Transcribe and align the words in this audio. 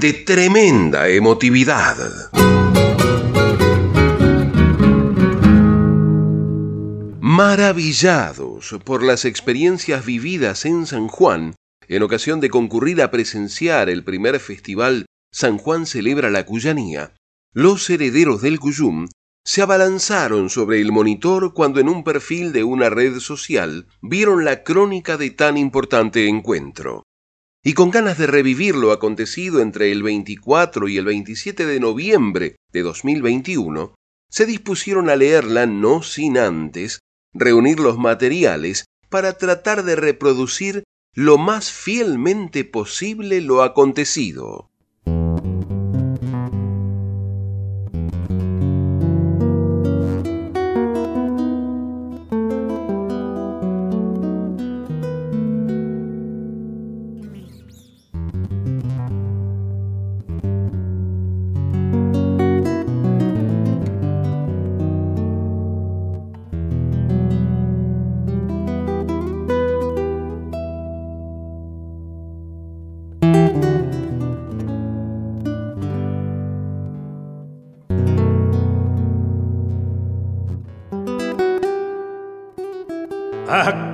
de 0.00 0.14
tremenda 0.14 1.08
emotividad. 1.08 1.96
Maravillados 7.20 8.78
por 8.84 9.02
las 9.02 9.24
experiencias 9.26 10.06
vividas 10.06 10.64
en 10.64 10.86
San 10.86 11.08
Juan, 11.08 11.54
en 11.88 12.02
ocasión 12.02 12.40
de 12.40 12.48
concurrir 12.48 13.02
a 13.02 13.10
presenciar 13.10 13.90
el 13.90 14.02
primer 14.02 14.40
festival 14.40 15.06
San 15.30 15.58
Juan 15.58 15.84
celebra 15.86 16.30
la 16.30 16.46
Cuyanía, 16.46 17.14
los 17.52 17.88
herederos 17.90 18.40
del 18.40 18.58
Cuyum 18.58 19.08
se 19.44 19.60
abalanzaron 19.60 20.48
sobre 20.48 20.80
el 20.80 20.90
monitor 20.90 21.52
cuando 21.52 21.80
en 21.80 21.88
un 21.88 22.02
perfil 22.02 22.52
de 22.52 22.64
una 22.64 22.88
red 22.88 23.18
social 23.18 23.86
vieron 24.00 24.44
la 24.44 24.62
crónica 24.62 25.16
de 25.18 25.30
tan 25.30 25.58
importante 25.58 26.28
encuentro. 26.28 27.02
Y 27.64 27.74
con 27.74 27.90
ganas 27.90 28.18
de 28.18 28.26
revivir 28.26 28.74
lo 28.74 28.90
acontecido 28.90 29.60
entre 29.60 29.92
el 29.92 30.02
24 30.02 30.88
y 30.88 30.98
el 30.98 31.04
27 31.04 31.64
de 31.64 31.78
noviembre 31.78 32.56
de 32.72 32.82
2021, 32.82 33.94
se 34.28 34.46
dispusieron 34.46 35.08
a 35.08 35.14
leerla 35.14 35.66
no 35.66 36.02
sin 36.02 36.38
antes 36.38 36.98
reunir 37.32 37.78
los 37.78 37.98
materiales 37.98 38.86
para 39.08 39.34
tratar 39.34 39.84
de 39.84 39.94
reproducir 39.94 40.82
lo 41.14 41.38
más 41.38 41.70
fielmente 41.70 42.64
posible 42.64 43.40
lo 43.40 43.62
acontecido. 43.62 44.71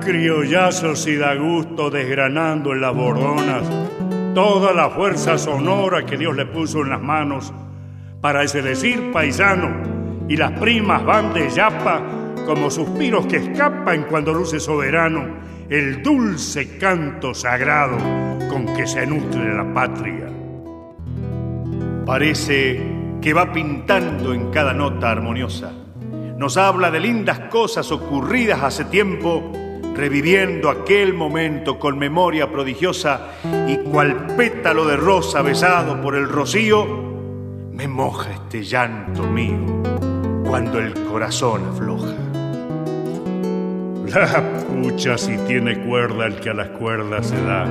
Criollazos 0.01 1.07
y 1.07 1.15
da 1.15 1.35
gusto 1.35 1.89
desgranando 1.89 2.73
en 2.73 2.81
las 2.81 2.95
bordonas 2.95 3.63
toda 4.33 4.73
la 4.73 4.89
fuerza 4.89 5.37
sonora 5.37 6.05
que 6.05 6.17
Dios 6.17 6.35
le 6.35 6.45
puso 6.45 6.81
en 6.81 6.89
las 6.89 7.01
manos 7.01 7.53
para 8.21 8.43
ese 8.43 8.61
decir 8.61 9.11
paisano 9.11 9.99
y 10.27 10.37
las 10.37 10.51
primas 10.59 11.03
van 11.03 11.33
de 11.33 11.49
yapa 11.49 12.01
como 12.45 12.69
suspiros 12.69 13.25
que 13.25 13.37
escapan 13.37 14.05
cuando 14.09 14.33
luce 14.33 14.59
soberano 14.59 15.39
el 15.69 16.01
dulce 16.01 16.77
canto 16.77 17.33
sagrado 17.33 17.97
con 18.49 18.65
que 18.75 18.87
se 18.87 19.05
nutre 19.05 19.53
la 19.53 19.71
patria. 19.73 20.27
Parece 22.05 22.81
que 23.21 23.33
va 23.33 23.51
pintando 23.51 24.33
en 24.33 24.49
cada 24.49 24.73
nota 24.73 25.11
armoniosa. 25.11 25.78
Nos 26.39 26.55
habla 26.55 26.89
de 26.89 27.01
lindas 27.01 27.37
cosas 27.51 27.91
ocurridas 27.91 28.63
hace 28.63 28.85
tiempo 28.85 29.51
reviviendo 29.93 30.69
aquel 30.69 31.13
momento 31.13 31.77
con 31.77 31.99
memoria 31.99 32.49
prodigiosa 32.49 33.31
y 33.67 33.75
cual 33.79 34.25
pétalo 34.37 34.85
de 34.85 34.95
rosa 34.95 35.41
besado 35.41 36.01
por 36.01 36.15
el 36.15 36.29
rocío, 36.29 36.87
me 37.73 37.89
moja 37.89 38.31
este 38.31 38.63
llanto 38.63 39.23
mío 39.23 39.83
cuando 40.45 40.79
el 40.79 40.93
corazón 40.93 41.65
afloja. 41.73 42.15
La 44.07 44.41
pucha 44.63 45.17
si 45.17 45.35
tiene 45.39 45.85
cuerda 45.85 46.25
el 46.25 46.35
que 46.39 46.51
a 46.51 46.53
las 46.53 46.69
cuerdas 46.69 47.27
se 47.27 47.43
da. 47.43 47.67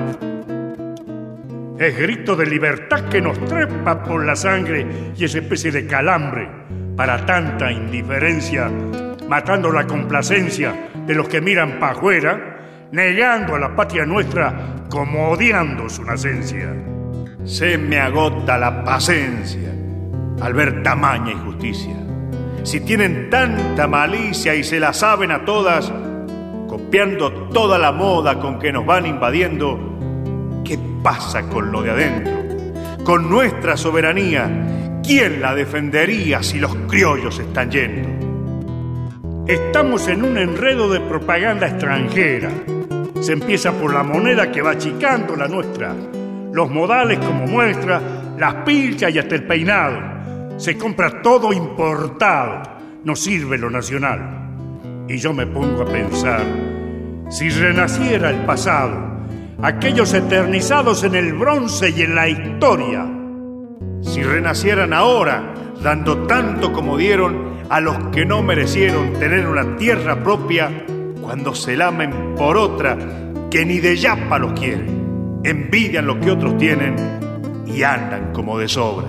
Es 1.78 1.98
grito 1.98 2.36
de 2.36 2.44
libertad 2.44 3.08
que 3.08 3.22
nos 3.22 3.42
trepa 3.46 4.02
por 4.04 4.26
la 4.26 4.36
sangre 4.36 5.14
y 5.16 5.24
esa 5.24 5.38
especie 5.38 5.72
de 5.72 5.86
calambre 5.86 6.50
para 6.98 7.25
tanta 7.25 7.70
indiferencia, 7.70 8.69
matando 9.28 9.70
la 9.70 9.86
complacencia 9.86 10.88
de 11.06 11.14
los 11.14 11.28
que 11.28 11.41
miran 11.41 11.78
para 11.78 11.92
afuera, 11.92 12.88
negando 12.91 13.54
a 13.54 13.60
la 13.60 13.76
patria 13.76 14.04
nuestra 14.04 14.75
como 14.91 15.28
odiando 15.28 15.88
su 15.88 16.03
nacencia. 16.03 16.75
Se 17.44 17.78
me 17.78 18.00
agota 18.00 18.58
la 18.58 18.82
paciencia 18.82 19.70
al 20.41 20.54
ver 20.54 20.82
tamaña 20.82 21.31
injusticia. 21.31 21.94
Si 22.64 22.81
tienen 22.81 23.31
tanta 23.31 23.87
malicia 23.87 24.56
y 24.56 24.64
se 24.64 24.81
la 24.81 24.92
saben 24.92 25.31
a 25.31 25.44
todas, 25.44 25.92
copiando 26.66 27.32
toda 27.50 27.78
la 27.78 27.92
moda 27.92 28.41
con 28.41 28.58
que 28.58 28.72
nos 28.72 28.84
van 28.84 29.06
invadiendo, 29.06 30.00
¿qué 30.64 30.76
pasa 31.00 31.42
con 31.42 31.70
lo 31.70 31.81
de 31.81 31.92
adentro? 31.92 33.04
Con 33.04 33.31
nuestra 33.31 33.76
soberanía, 33.76 34.67
¿quién 35.08 35.41
la 35.41 35.54
defendería 35.54 36.42
si 36.42 36.58
los 36.58 36.76
criollos 36.86 37.38
están 37.38 37.70
yendo? 37.70 39.46
Estamos 39.46 40.06
en 40.06 40.22
un 40.22 40.36
enredo 40.36 40.91
de 40.91 41.00
propaganda 41.00 41.66
extranjera. 41.66 42.50
Se 43.19 43.32
empieza 43.32 43.72
por 43.72 43.94
la 43.94 44.02
moneda 44.02 44.52
que 44.52 44.60
va 44.60 44.72
achicando 44.72 45.34
la 45.34 45.48
nuestra, 45.48 45.94
los 46.52 46.70
modales 46.70 47.19
como 47.20 47.46
muestra, 47.46 48.34
las 48.38 48.54
pilchas 48.66 49.14
y 49.14 49.19
hasta 49.19 49.34
el 49.36 49.44
peinado. 49.44 50.58
Se 50.58 50.76
compra 50.76 51.22
todo 51.22 51.54
importado, 51.54 52.62
no 53.02 53.16
sirve 53.16 53.56
lo 53.56 53.70
nacional. 53.70 55.06
Y 55.08 55.16
yo 55.16 55.32
me 55.32 55.46
pongo 55.46 55.84
a 55.84 55.86
pensar, 55.86 56.42
si 57.30 57.48
renaciera 57.48 58.28
el 58.28 58.44
pasado, 58.44 59.25
aquellos 59.62 60.12
eternizados 60.12 61.02
en 61.02 61.14
el 61.14 61.32
bronce 61.32 61.94
y 61.96 62.02
en 62.02 62.14
la 62.14 62.28
historia, 62.28 63.17
si 64.18 64.24
renacieran 64.24 64.92
ahora, 64.92 65.54
dando 65.80 66.26
tanto 66.26 66.72
como 66.72 66.96
dieron, 66.96 67.58
a 67.70 67.80
los 67.80 67.96
que 68.08 68.26
no 68.26 68.42
merecieron 68.42 69.12
tener 69.12 69.46
una 69.46 69.76
tierra 69.76 70.24
propia 70.24 70.84
cuando 71.20 71.54
se 71.54 71.76
lamen 71.76 72.34
por 72.34 72.56
otra 72.56 72.98
que 73.48 73.64
ni 73.64 73.78
de 73.78 73.96
yapa 73.96 74.40
los 74.40 74.58
quiere, 74.58 74.86
envidian 75.44 76.04
lo 76.04 76.18
que 76.18 76.32
otros 76.32 76.58
tienen 76.58 76.96
y 77.64 77.84
andan 77.84 78.32
como 78.32 78.58
de 78.58 78.66
sobra. 78.66 79.06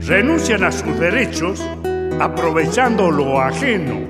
Renuncian 0.00 0.64
a 0.64 0.72
sus 0.72 0.98
derechos 0.98 1.64
aprovechando 2.18 3.08
lo 3.08 3.40
ajeno, 3.40 4.00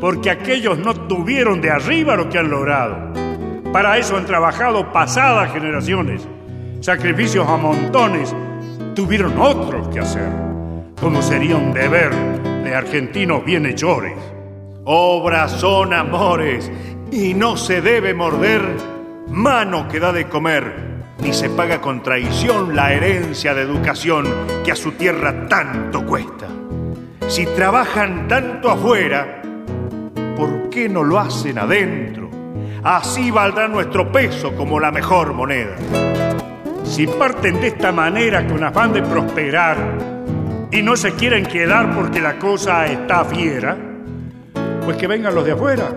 porque 0.00 0.30
aquellos 0.30 0.78
no 0.78 0.94
tuvieron 0.94 1.60
de 1.60 1.72
arriba 1.72 2.14
lo 2.14 2.28
que 2.28 2.38
han 2.38 2.48
logrado. 2.48 3.12
Para 3.72 3.98
eso 3.98 4.16
han 4.16 4.26
trabajado 4.26 4.92
pasadas 4.92 5.52
generaciones, 5.52 6.28
sacrificios 6.80 7.48
a 7.48 7.56
montones, 7.56 8.32
tuvieron 8.94 9.38
otros 9.40 9.88
que 9.88 10.00
hacer, 10.00 10.28
como 11.00 11.22
sería 11.22 11.56
un 11.56 11.72
deber 11.72 12.10
de 12.64 12.74
argentinos 12.74 13.44
bienhechores. 13.44 14.14
Obras 14.84 15.52
son 15.52 15.92
amores 15.92 16.70
y 17.12 17.34
no 17.34 17.56
se 17.56 17.80
debe 17.80 18.14
morder 18.14 18.62
mano 19.28 19.88
que 19.88 20.00
da 20.00 20.12
de 20.12 20.28
comer, 20.28 20.72
ni 21.22 21.32
se 21.32 21.50
paga 21.50 21.80
con 21.80 22.02
traición 22.02 22.74
la 22.74 22.92
herencia 22.92 23.54
de 23.54 23.62
educación 23.62 24.26
que 24.64 24.72
a 24.72 24.76
su 24.76 24.92
tierra 24.92 25.46
tanto 25.48 26.04
cuesta. 26.04 26.48
Si 27.28 27.46
trabajan 27.46 28.26
tanto 28.26 28.70
afuera, 28.70 29.42
¿por 30.36 30.68
qué 30.70 30.88
no 30.88 31.04
lo 31.04 31.18
hacen 31.18 31.58
adentro? 31.58 32.28
Así 32.82 33.30
valdrá 33.30 33.68
nuestro 33.68 34.10
peso 34.10 34.54
como 34.56 34.80
la 34.80 34.90
mejor 34.90 35.34
moneda. 35.34 35.76
Si 36.90 37.06
parten 37.06 37.60
de 37.60 37.68
esta 37.68 37.92
manera 37.92 38.44
con 38.48 38.64
afán 38.64 38.92
de 38.92 39.00
prosperar, 39.00 39.76
y 40.72 40.82
no 40.82 40.96
se 40.96 41.12
quieren 41.12 41.46
quedar 41.46 41.94
porque 41.94 42.20
la 42.20 42.36
cosa 42.36 42.84
está 42.88 43.24
fiera, 43.24 43.78
pues 44.84 44.96
que 44.96 45.06
vengan 45.06 45.32
los 45.32 45.44
de 45.44 45.52
afuera, 45.52 45.88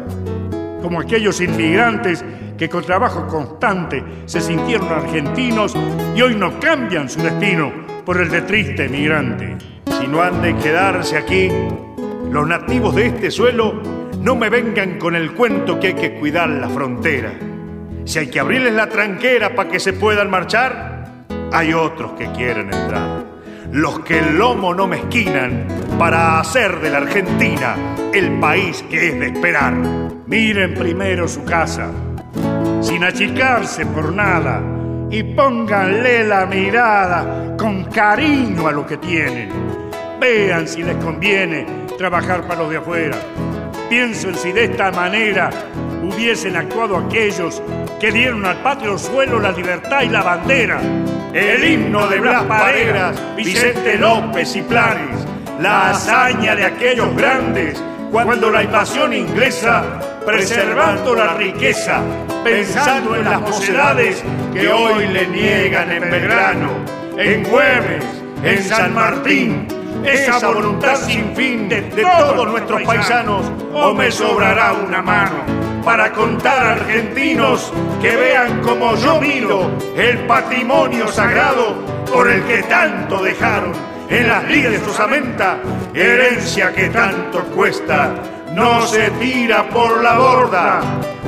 como 0.83 1.01
aquellos 1.01 1.41
inmigrantes 1.41 2.23
que 2.59 2.69
con 2.69 2.83
trabajo 2.83 3.25
constante 3.25 4.03
se 4.25 4.39
sintieron 4.39 4.87
argentinos 4.89 5.75
y 6.15 6.21
hoy 6.21 6.35
no 6.35 6.59
cambian 6.59 7.09
su 7.09 7.23
destino 7.23 7.71
por 8.05 8.21
el 8.21 8.29
de 8.29 8.43
triste 8.43 8.85
emigrante. 8.85 9.57
Si 9.99 10.07
no 10.07 10.21
han 10.21 10.43
de 10.43 10.55
quedarse 10.57 11.17
aquí, 11.17 11.49
los 12.29 12.47
nativos 12.47 12.93
de 12.93 13.07
este 13.07 13.31
suelo 13.31 13.81
no 14.21 14.35
me 14.35 14.51
vengan 14.51 14.99
con 14.99 15.15
el 15.15 15.33
cuento 15.33 15.79
que 15.79 15.87
hay 15.87 15.95
que 15.95 16.19
cuidar 16.19 16.49
la 16.49 16.69
frontera. 16.69 17.33
Si 18.05 18.19
hay 18.19 18.27
que 18.27 18.39
abrirles 18.39 18.73
la 18.73 18.88
tranquera 18.88 19.55
para 19.55 19.69
que 19.69 19.79
se 19.79 19.94
puedan 19.94 20.29
marchar, 20.29 21.25
hay 21.53 21.73
otros 21.73 22.13
que 22.13 22.29
quieren 22.31 22.73
entrar. 22.73 23.23
Los 23.71 24.01
que 24.01 24.19
el 24.19 24.38
lomo 24.38 24.73
no 24.73 24.88
mezquinan 24.88 25.65
para 25.97 26.39
hacer 26.39 26.79
de 26.81 26.89
la 26.89 26.97
Argentina 26.97 27.75
el 28.13 28.39
país 28.39 28.83
que 28.89 29.09
es 29.09 29.19
de 29.19 29.27
esperar. 29.27 29.73
Miren 30.27 30.73
primero 30.73 31.27
su 31.27 31.44
casa, 31.45 31.91
sin 32.81 33.03
achicarse 33.03 33.85
por 33.85 34.13
nada, 34.13 34.61
y 35.09 35.23
pónganle 35.23 36.27
la 36.27 36.45
mirada 36.45 37.55
con 37.57 37.85
cariño 37.85 38.67
a 38.67 38.71
lo 38.71 38.85
que 38.85 38.97
tienen. 38.97 39.50
Vean 40.19 40.67
si 40.67 40.83
les 40.83 40.97
conviene 40.97 41.65
trabajar 41.97 42.41
para 42.41 42.61
los 42.61 42.69
de 42.69 42.77
afuera. 42.77 43.17
Piensen 43.89 44.35
si 44.35 44.51
de 44.51 44.65
esta 44.65 44.91
manera 44.91 45.50
hubiesen 46.03 46.55
actuado 46.57 46.97
aquellos 46.97 47.61
que 48.00 48.11
dieron 48.11 48.45
al 48.45 48.57
patrio 48.57 48.97
suelo 48.97 49.39
la 49.39 49.51
libertad 49.51 50.01
y 50.01 50.09
la 50.09 50.21
bandera. 50.21 50.79
El 51.33 51.63
himno 51.63 52.07
de 52.07 52.19
Blas 52.19 52.44
Pareras, 52.44 53.15
Vicente 53.35 53.97
López 53.97 54.55
y 54.55 54.61
Planes, 54.61 55.25
la 55.59 55.91
hazaña 55.91 56.55
de 56.55 56.65
aquellos 56.65 57.15
grandes 57.15 57.81
cuando 58.11 58.51
la 58.51 58.63
invasión 58.63 59.13
inglesa, 59.13 59.83
preservando 60.25 61.15
la 61.15 61.33
riqueza, 61.33 62.01
pensando 62.44 63.15
en 63.15 63.25
las 63.25 63.41
mocedades 63.41 64.23
que 64.53 64.67
hoy 64.67 65.07
le 65.07 65.27
niegan 65.27 65.91
en 65.91 66.11
Belgrano, 66.11 66.69
en 67.17 67.44
Güemes, 67.44 68.05
en 68.44 68.63
San 68.63 68.94
Martín, 68.94 69.67
esa 70.05 70.47
voluntad 70.47 70.97
sin 70.97 71.33
fin 71.35 71.69
de, 71.69 71.81
todos 71.81 72.47
nuestros 72.47 72.83
paisanos, 72.83 73.51
o 73.73 73.94
me 73.94 74.11
sobrará 74.11 74.73
una 74.73 75.01
mano 75.01 75.62
para 75.83 76.12
contar 76.12 76.63
a 76.63 76.71
argentinos 76.74 77.71
que 78.01 78.15
vean 78.15 78.62
como 78.62 78.95
yo 78.95 79.19
miro 79.19 79.71
el 79.95 80.19
patrimonio 80.25 81.07
sagrado 81.07 81.75
por 82.12 82.30
el 82.30 82.44
que 82.44 82.63
tanto 82.63 83.21
dejaron 83.24 83.74
en 84.09 84.27
las 84.27 84.44
lides 84.50 84.85
de 84.85 84.91
osamenta, 84.91 85.57
herencia 85.94 86.74
que 86.74 86.89
tanto 86.89 87.44
cuesta, 87.56 88.13
no 88.53 88.81
se 88.85 89.09
tira 89.12 89.68
por 89.69 90.03
la 90.03 90.18
borda. 90.18 90.81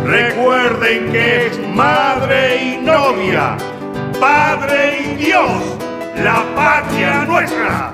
Recuerden 0.06 1.12
que 1.12 1.48
es 1.48 1.60
madre 1.74 2.64
y 2.64 2.78
novia, 2.78 3.58
padre 4.20 5.00
y 5.00 5.16
Dios, 5.16 5.78
la 6.24 6.44
patria 6.56 7.26
nuestra. 7.26 7.92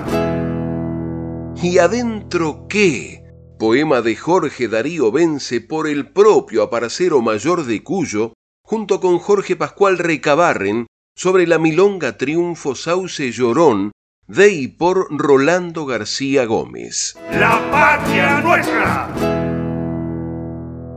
¿Y 1.62 1.78
adentro 1.78 2.66
qué? 2.68 3.21
Poema 3.62 4.02
de 4.02 4.16
Jorge 4.16 4.66
Darío 4.66 5.12
Vence 5.12 5.60
por 5.60 5.86
el 5.86 6.10
propio 6.10 6.64
aparcero 6.64 7.22
mayor 7.22 7.64
de 7.64 7.84
Cuyo, 7.84 8.32
junto 8.60 9.00
con 9.00 9.20
Jorge 9.20 9.54
Pascual 9.54 9.98
Recabarren, 9.98 10.88
sobre 11.14 11.46
la 11.46 11.60
milonga 11.60 12.18
Triunfo 12.18 12.74
Sauce 12.74 13.30
Llorón, 13.30 13.92
de 14.26 14.52
y 14.52 14.66
por 14.66 15.06
Rolando 15.16 15.86
García 15.86 16.44
Gómez. 16.44 17.14
¡La 17.30 17.70
patria 17.70 18.40
nuestra! 18.40 19.14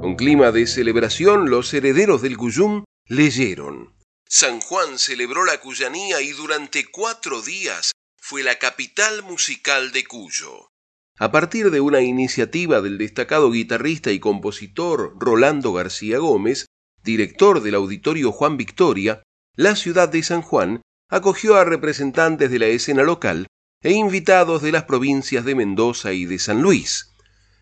Con 0.02 0.16
clima 0.16 0.52
de 0.52 0.66
celebración, 0.66 1.52
los 1.52 1.72
herederos 1.72 2.24
del 2.24 2.36
Cuyum 2.36 2.84
leyeron. 3.06 3.94
San 4.28 4.60
Juan 4.60 4.98
celebró 4.98 5.46
la 5.46 5.60
cuyanía 5.60 6.20
y 6.20 6.32
durante 6.32 6.88
cuatro 6.90 7.44
días 7.44 7.92
fue 8.20 8.42
la 8.42 8.58
capital 8.58 9.22
musical 9.22 9.92
de 9.92 10.04
Cuyo. 10.04 10.72
A 11.18 11.32
partir 11.32 11.72
de 11.72 11.80
una 11.80 12.02
iniciativa 12.02 12.82
del 12.82 12.98
destacado 12.98 13.50
guitarrista 13.50 14.12
y 14.12 14.20
compositor 14.20 15.16
Rolando 15.18 15.72
García 15.72 16.18
Gómez, 16.18 16.66
director 17.06 17.62
del 17.62 17.76
Auditorio 17.76 18.34
Juan 18.34 18.58
Victoria, 18.58 19.24
la 19.56 19.78
ciudad 19.78 20.10
de 20.10 20.24
San 20.24 20.42
Juan 20.42 20.82
acogió 21.10 21.56
a 21.56 21.64
representantes 21.64 22.52
de 22.52 22.60
la 22.60 22.66
escena 22.66 23.04
local 23.04 23.48
e 23.82 23.94
invitados 23.94 24.62
de 24.62 24.74
las 24.74 24.84
provincias 24.84 25.46
de 25.46 25.56
Mendoza 25.56 26.12
y 26.12 26.26
de 26.26 26.38
San 26.38 26.62
Luis. 26.62 27.14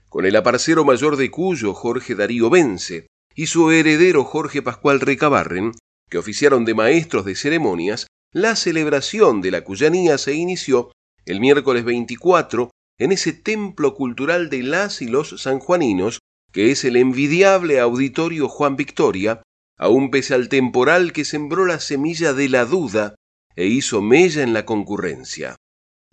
Con 0.09 0.25
el 0.25 0.35
aparcero 0.35 0.83
mayor 0.83 1.15
de 1.15 1.29
Cuyo, 1.29 1.75
Jorge 1.75 2.15
Darío 2.15 2.49
Vence, 2.49 3.05
y 3.35 3.47
su 3.47 3.69
heredero 3.69 4.23
Jorge 4.23 4.63
Pascual 4.63 4.99
Recabarren, 4.99 5.73
que 6.09 6.17
oficiaron 6.17 6.65
de 6.65 6.73
maestros 6.73 7.25
de 7.25 7.35
ceremonias, 7.35 8.07
la 8.31 8.55
celebración 8.55 9.41
de 9.41 9.51
la 9.51 9.63
Cuyanía 9.63 10.17
se 10.17 10.33
inició 10.33 10.91
el 11.25 11.39
miércoles 11.39 11.83
24 11.83 12.71
en 12.97 13.11
ese 13.11 13.33
templo 13.33 13.95
cultural 13.95 14.49
de 14.49 14.63
las 14.63 15.01
y 15.01 15.07
los 15.07 15.41
sanjuaninos, 15.41 16.19
que 16.51 16.71
es 16.71 16.85
el 16.85 16.95
envidiable 16.95 17.79
Auditorio 17.79 18.47
Juan 18.47 18.75
Victoria, 18.75 19.41
aun 19.77 20.11
pese 20.11 20.35
al 20.35 20.49
temporal 20.49 21.13
que 21.13 21.25
sembró 21.25 21.65
la 21.65 21.79
semilla 21.79 22.33
de 22.33 22.49
la 22.49 22.65
duda 22.65 23.15
e 23.55 23.65
hizo 23.65 24.01
mella 24.01 24.43
en 24.43 24.53
la 24.53 24.65
concurrencia. 24.65 25.55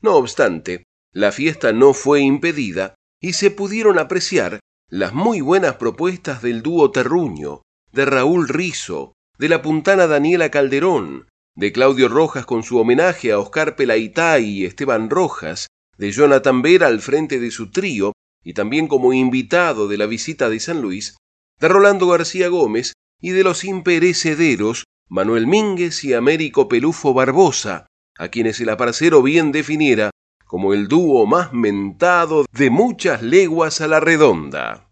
No 0.02 0.16
obstante, 0.16 0.84
la 1.12 1.32
fiesta 1.32 1.72
no 1.72 1.92
fue 1.92 2.20
impedida 2.20 2.94
y 3.20 3.34
se 3.34 3.50
pudieron 3.50 3.98
apreciar 3.98 4.60
las 4.88 5.12
muy 5.12 5.40
buenas 5.40 5.76
propuestas 5.76 6.42
del 6.42 6.62
dúo 6.62 6.90
Terruño, 6.90 7.62
de 7.92 8.04
Raúl 8.06 8.48
Rizo, 8.48 9.12
de 9.38 9.48
la 9.48 9.62
puntana 9.62 10.06
Daniela 10.06 10.50
Calderón, 10.50 11.28
de 11.54 11.72
Claudio 11.72 12.08
Rojas 12.08 12.46
con 12.46 12.62
su 12.62 12.78
homenaje 12.78 13.32
a 13.32 13.38
Oscar 13.38 13.76
Pelaitay 13.76 14.44
y 14.44 14.64
Esteban 14.64 15.10
Rojas, 15.10 15.66
de 16.00 16.12
Jonathan 16.12 16.62
Vera 16.62 16.86
al 16.86 17.02
frente 17.02 17.38
de 17.38 17.50
su 17.50 17.70
trío 17.70 18.14
y 18.42 18.54
también 18.54 18.88
como 18.88 19.12
invitado 19.12 19.86
de 19.86 19.98
la 19.98 20.06
visita 20.06 20.48
de 20.48 20.58
San 20.58 20.80
Luis, 20.80 21.18
de 21.60 21.68
Rolando 21.68 22.08
García 22.08 22.48
Gómez 22.48 22.94
y 23.20 23.30
de 23.32 23.44
los 23.44 23.64
imperecederos 23.64 24.84
Manuel 25.10 25.46
Mínguez 25.46 26.02
y 26.04 26.14
Américo 26.14 26.68
Pelufo 26.68 27.12
Barbosa, 27.12 27.86
a 28.16 28.28
quienes 28.28 28.58
el 28.60 28.70
aparcero 28.70 29.22
bien 29.22 29.52
definiera 29.52 30.08
como 30.46 30.72
el 30.72 30.88
dúo 30.88 31.26
más 31.26 31.52
mentado 31.52 32.46
de 32.50 32.70
muchas 32.70 33.20
leguas 33.20 33.82
a 33.82 33.86
la 33.86 34.00
redonda. 34.00 34.89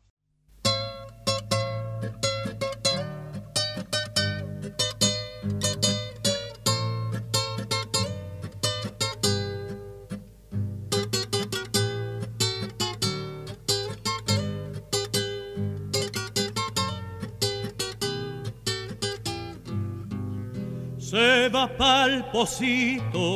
Pa'l 22.39 22.47
pocito 22.47 23.27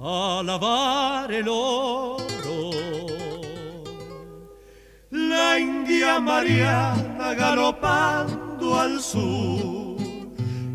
a 0.00 0.42
lavar 0.44 1.30
el 1.30 1.48
oro. 1.48 2.70
La 5.10 5.58
India 5.58 6.18
Mariana 6.18 7.34
galopando 7.34 8.80
al 8.80 9.00
sur. 9.00 9.96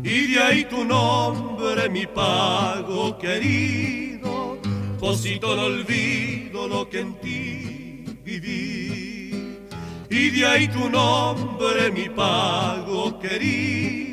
Y 0.02 0.32
de 0.32 0.38
ahí 0.42 0.64
tu 0.64 0.84
nombre 0.84 1.90
mi 1.90 2.06
pago 2.06 3.18
querido, 3.18 4.58
Pocito 4.98 5.54
no 5.54 5.64
olvido 5.64 6.66
lo 6.66 6.88
que 6.88 7.00
en 7.00 7.14
ti 7.20 8.04
viví. 8.24 9.58
Y 10.08 10.30
de 10.30 10.46
ahí 10.46 10.68
tu 10.68 10.88
nombre 10.88 11.90
mi 11.90 12.08
pago 12.08 13.18
querido 13.18 14.07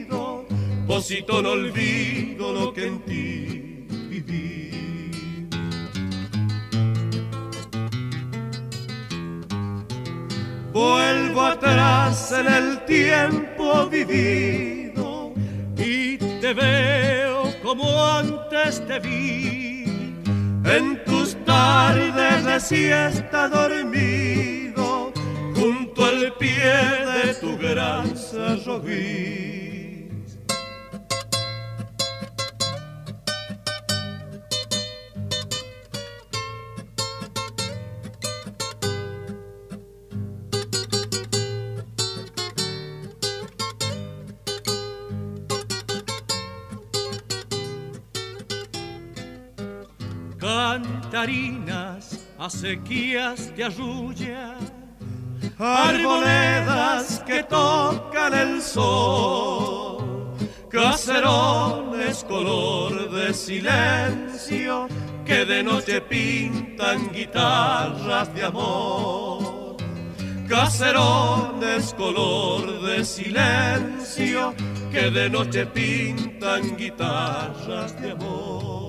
Posito 0.88 1.42
no 1.42 1.52
olvido 1.52 2.54
lo 2.54 2.72
que 2.72 2.86
en 2.86 3.00
ti 3.00 3.88
viví. 4.08 5.50
Vuelvo 10.72 11.42
atrás 11.42 12.32
en 12.34 12.48
el 12.48 12.86
tiempo 12.86 13.88
vivido 13.88 15.34
y 15.76 16.18
te 16.18 16.54
veo 16.54 17.52
como 17.64 18.06
antes 18.06 18.86
te 18.86 19.00
vi. 19.00 19.86
En 20.66 21.04
tus 21.04 21.36
tardes 21.46 22.46
de 22.46 22.60
siesta 22.60 23.50
dormido, 23.50 25.12
junto 25.56 26.06
al 26.06 26.32
pie 26.38 26.74
de 27.24 27.34
tu 27.42 27.58
gran 27.58 28.16
cerro 28.16 28.80
cantarinas, 51.26 52.20
acequias 52.38 53.56
de 53.56 53.64
arrulla, 53.64 54.56
arboledas 55.58 57.24
que 57.26 57.44
tocan 57.44 58.34
el 58.34 58.62
sol, 58.62 60.34
caserones 60.70 62.24
color 62.26 63.10
de 63.12 63.34
silencio 63.34 64.88
que 65.26 65.46
de 65.46 65.64
noche 65.64 66.02
pintan 66.02 67.12
guitarras 67.12 68.34
de 68.36 68.44
amor. 68.44 69.78
Caserones 70.48 71.92
color 71.96 72.84
de 72.84 73.04
silencio 73.04 74.54
que 74.92 75.10
de 75.10 75.28
noche 75.28 75.66
pintan 75.66 76.78
guitarras 76.78 78.00
de 78.00 78.12
amor. 78.12 78.85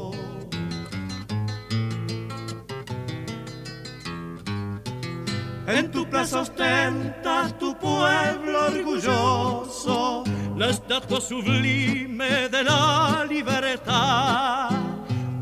En 5.67 5.91
tu 5.91 6.09
plaza 6.09 6.41
ostenta 6.41 7.49
tu 7.59 7.77
pueblo 7.77 8.67
orgulloso 8.67 10.25
la 10.57 10.71
estatua 10.71 11.21
sublime 11.21 12.49
de 12.49 12.63
la 12.65 13.27
libertad. 13.29 14.71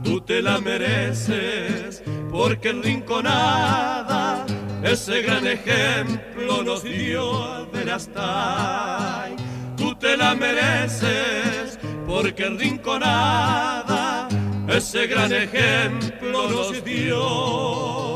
Tú 0.02 0.21
te 0.21 0.40
la 0.40 0.59
mereces 0.61 2.02
porque 2.31 2.73
Rinconada 2.73 4.47
ese 4.83 5.23
gran 5.23 5.47
ejemplo 5.47 6.62
nos 6.62 6.83
dio 6.83 7.64
hasta 7.95 9.28
Tú 9.76 9.95
te 9.95 10.16
la 10.16 10.35
mereces 10.35 11.78
porque 12.07 12.49
Rinconada 12.49 14.28
ese 14.69 15.07
gran 15.07 15.33
ejemplo 15.33 16.49
nos 16.50 16.85
dio. 16.85 18.13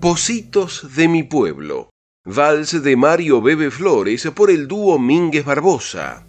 Positos 0.00 0.94
de 0.94 1.08
mi 1.08 1.22
pueblo. 1.22 1.88
Vals 2.26 2.82
de 2.82 2.96
Mario 2.96 3.40
Bebe 3.40 3.70
Flores 3.70 4.28
por 4.34 4.50
el 4.50 4.68
dúo 4.68 4.98
Mínguez 4.98 5.46
Barbosa. 5.46 6.26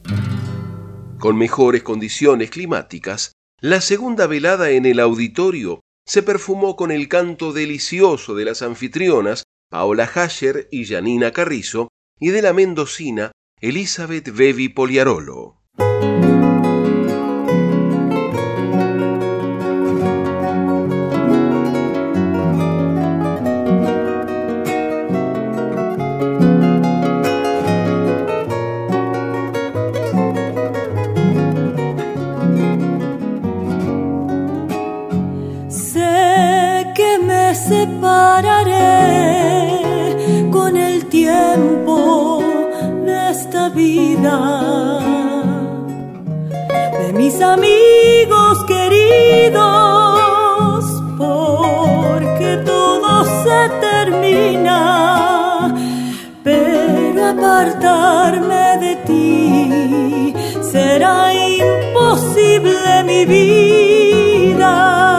Con 1.20 1.38
mejores 1.38 1.84
condiciones 1.84 2.50
climáticas, 2.50 3.34
la 3.60 3.82
segunda 3.82 4.27
velada 4.27 4.70
en 4.70 4.86
el 4.86 5.01
auditorio 5.01 5.82
se 6.05 6.24
perfumó 6.24 6.77
con 6.77 6.91
el 6.91 7.10
canto 7.10 7.51
delicioso 7.51 8.34
de 8.36 8.46
las 8.46 8.62
anfitrionas 8.62 9.43
Paola 9.70 10.05
Hasher 10.05 10.70
y 10.72 10.86
Janina 10.86 11.32
Carrizo 11.32 11.89
y 12.17 12.29
de 12.29 12.41
la 12.41 12.53
mendocina 12.53 13.34
Elizabeth 13.65 14.29
Bevi 14.32 14.67
Poliarolo. 14.74 15.62
De 47.00 47.12
mis 47.12 47.42
amigos 47.42 48.63
queridos, 48.65 49.62
porque 51.18 52.62
todo 52.65 53.25
se 53.25 53.70
termina, 53.82 55.75
pero 56.42 57.25
apartarme 57.32 58.77
de 58.80 58.96
ti 59.08 60.34
será 60.72 61.34
imposible 61.34 63.03
mi 63.03 63.25
vida. 63.25 65.12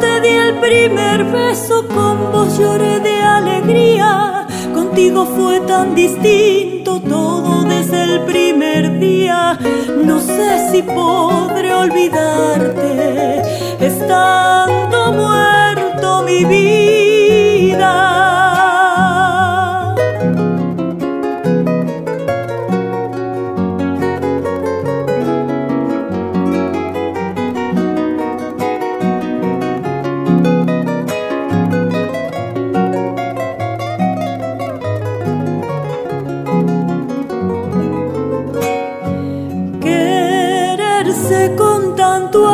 Te 0.00 0.20
di 0.22 0.28
el 0.28 0.54
primer 0.60 1.24
beso, 1.24 1.86
con 1.88 2.32
vos 2.32 2.58
lloré 2.58 3.00
de 3.00 3.20
alegría. 3.20 4.46
Contigo 4.74 5.26
fue 5.26 5.60
tan 5.60 5.94
distinto 5.94 7.00
todo 7.00 7.64
desde 7.64 8.02
el 8.04 8.20
primer 8.20 8.98
día. 8.98 9.58
No 10.02 10.20
sé 10.20 10.70
si 10.70 10.80
podré 10.82 11.74
olvidarte, 11.74 13.42
estando 13.78 15.12
muerto 15.12 16.22
mi 16.22 16.46
vida. 16.46 17.98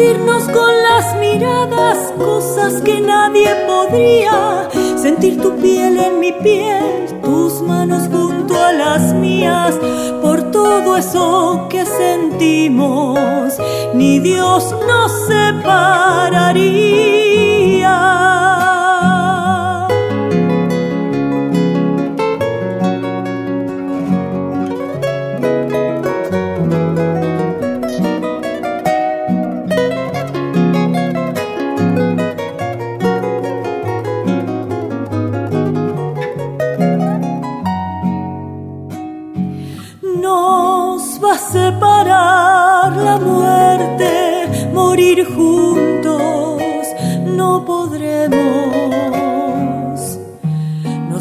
Con 0.00 0.82
las 0.82 1.16
miradas 1.16 2.12
cosas 2.16 2.80
que 2.80 3.00
nadie 3.00 3.54
podría. 3.66 4.68
Sentir 4.96 5.38
tu 5.40 5.54
piel 5.56 5.98
en 5.98 6.18
mi 6.18 6.32
piel, 6.32 7.06
tus 7.22 7.60
manos 7.60 8.08
junto 8.10 8.58
a 8.58 8.72
las 8.72 9.12
mías. 9.12 9.78
Por 10.22 10.50
todo 10.50 10.96
eso 10.96 11.66
que 11.68 11.84
sentimos, 11.84 13.58
ni 13.92 14.18
Dios 14.18 14.74
nos 14.88 15.12
separaría. 15.26 17.19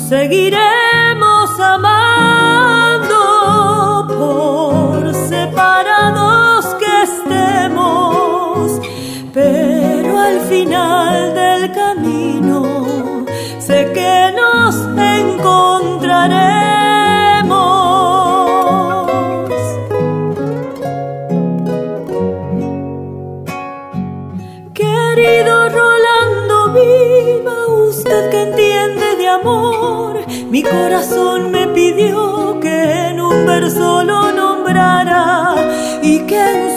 Seguiremos 0.09 0.78
mi 30.49 30.63
corazón 30.63 31.51
me 31.51 31.67
pidió 31.67 32.59
que 32.59 33.07
en 33.09 33.21
un 33.21 33.45
verso 33.45 34.03
lo 34.03 34.31
nombrara 34.31 35.55
y 36.01 36.19
que 36.21 36.39
en 36.39 36.68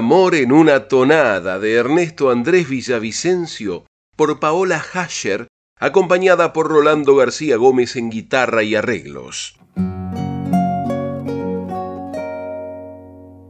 amor 0.00 0.34
en 0.34 0.50
una 0.50 0.88
tonada 0.88 1.58
de 1.58 1.74
Ernesto 1.74 2.30
Andrés 2.30 2.70
Villavicencio 2.70 3.84
por 4.16 4.40
Paola 4.40 4.82
Hasher, 4.94 5.46
acompañada 5.78 6.54
por 6.54 6.68
Rolando 6.68 7.16
García 7.16 7.58
Gómez 7.58 7.96
en 7.96 8.08
guitarra 8.08 8.62
y 8.62 8.74
arreglos. 8.76 9.58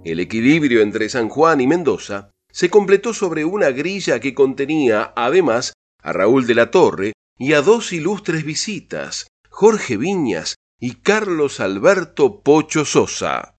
El 0.02 0.18
equilibrio 0.18 0.82
entre 0.82 1.08
San 1.08 1.28
Juan 1.28 1.60
y 1.60 1.68
Mendoza 1.68 2.32
se 2.50 2.68
completó 2.68 3.14
sobre 3.14 3.44
una 3.44 3.70
grilla 3.70 4.18
que 4.18 4.34
contenía, 4.34 5.12
además, 5.14 5.74
a 6.02 6.12
Raúl 6.12 6.48
de 6.48 6.56
la 6.56 6.72
Torre 6.72 7.12
y 7.38 7.52
a 7.52 7.62
dos 7.62 7.92
ilustres 7.92 8.42
visitas, 8.44 9.28
Jorge 9.50 9.96
Viñas 9.96 10.56
y 10.80 10.96
Carlos 10.96 11.60
Alberto 11.60 12.42
Pocho 12.42 12.84
Sosa. 12.84 13.54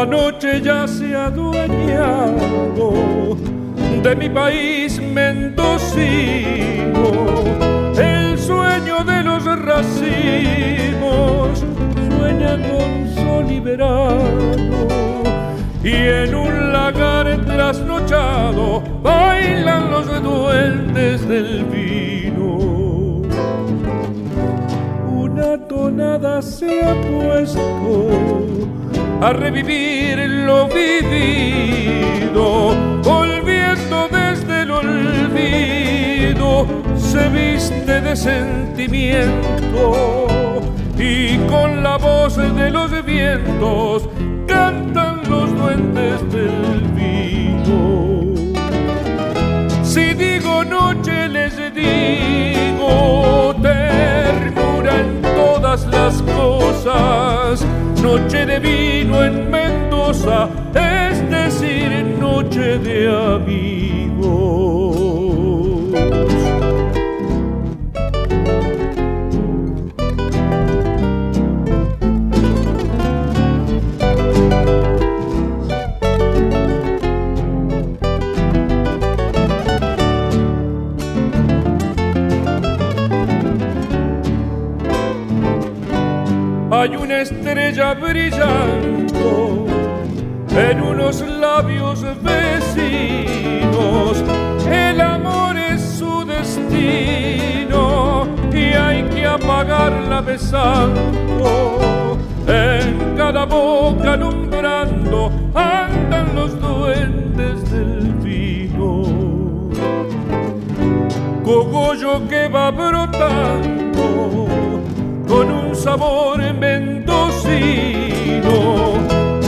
La 0.00 0.06
noche 0.06 0.62
ya 0.62 0.88
se 0.88 1.14
ha 1.14 1.26
adueñado 1.26 2.94
de 4.02 4.16
mi 4.16 4.30
país 4.30 4.98
mendocino, 4.98 5.82
el 7.98 8.38
sueño 8.38 9.04
de 9.04 9.22
los 9.22 9.44
racimos 9.44 9.98
sueña 12.16 12.56
con 12.66 13.14
sol 13.14 13.52
y 13.52 13.60
verano, 13.60 14.88
y 15.84 15.92
en 15.92 16.34
un 16.34 16.72
lagar 16.72 17.36
trasnochado 17.44 18.82
bailan 19.02 19.90
los 19.90 20.22
duendes 20.22 21.28
del 21.28 21.66
vino. 21.66 22.89
Una 25.40 25.56
tonada 25.56 26.42
se 26.42 26.84
ha 26.84 26.94
puesto 27.00 28.10
a 29.22 29.32
revivir 29.32 30.18
lo 30.18 30.68
vivido, 30.68 32.34
volviendo 33.02 34.06
desde 34.08 34.62
el 34.64 34.70
olvido, 34.70 36.66
se 36.94 37.26
viste 37.30 38.02
de 38.02 38.14
sentimiento 38.14 39.94
y 40.98 41.38
con 41.48 41.82
la 41.82 41.96
voz 41.96 42.36
de 42.36 42.70
los 42.70 43.02
vientos 43.06 44.06
cantan 44.46 45.22
los 45.26 45.56
duendes 45.56 46.20
del 46.30 46.82
vino. 46.94 48.34
Si 49.82 50.12
digo 50.12 50.64
noche 50.64 51.30
les 51.30 51.56
digo 51.74 53.54
todas 55.40 55.86
las 55.86 56.22
cosas 56.22 57.64
noche 58.02 58.44
de 58.46 58.58
vino 58.58 59.22
en 59.24 59.50
Mendoza, 59.50 60.48
es 60.74 61.16
decir, 61.30 62.04
noche 62.18 62.78
de 62.78 62.98
amigos. 63.36 64.70
Estrella 87.50 87.94
brillando 87.94 89.66
en 90.50 90.82
unos 90.82 91.20
labios 91.20 92.04
vecinos. 92.22 94.22
El 94.70 95.00
amor 95.00 95.56
es 95.56 95.80
su 95.82 96.24
destino 96.24 98.28
y 98.52 98.74
hay 98.74 99.02
que 99.04 99.26
apagarla 99.26 100.20
besando. 100.20 102.18
En 102.46 103.16
cada 103.16 103.46
boca 103.46 104.12
alumbrando 104.12 105.32
andan 105.54 106.34
los 106.36 106.60
duendes 106.60 107.68
del 107.70 108.12
vino. 108.22 109.02
Cogollo 111.44 112.28
que 112.28 112.48
va 112.48 112.70
brotando 112.70 114.46
con 115.26 115.50
un 115.50 115.74
sabor 115.74 116.40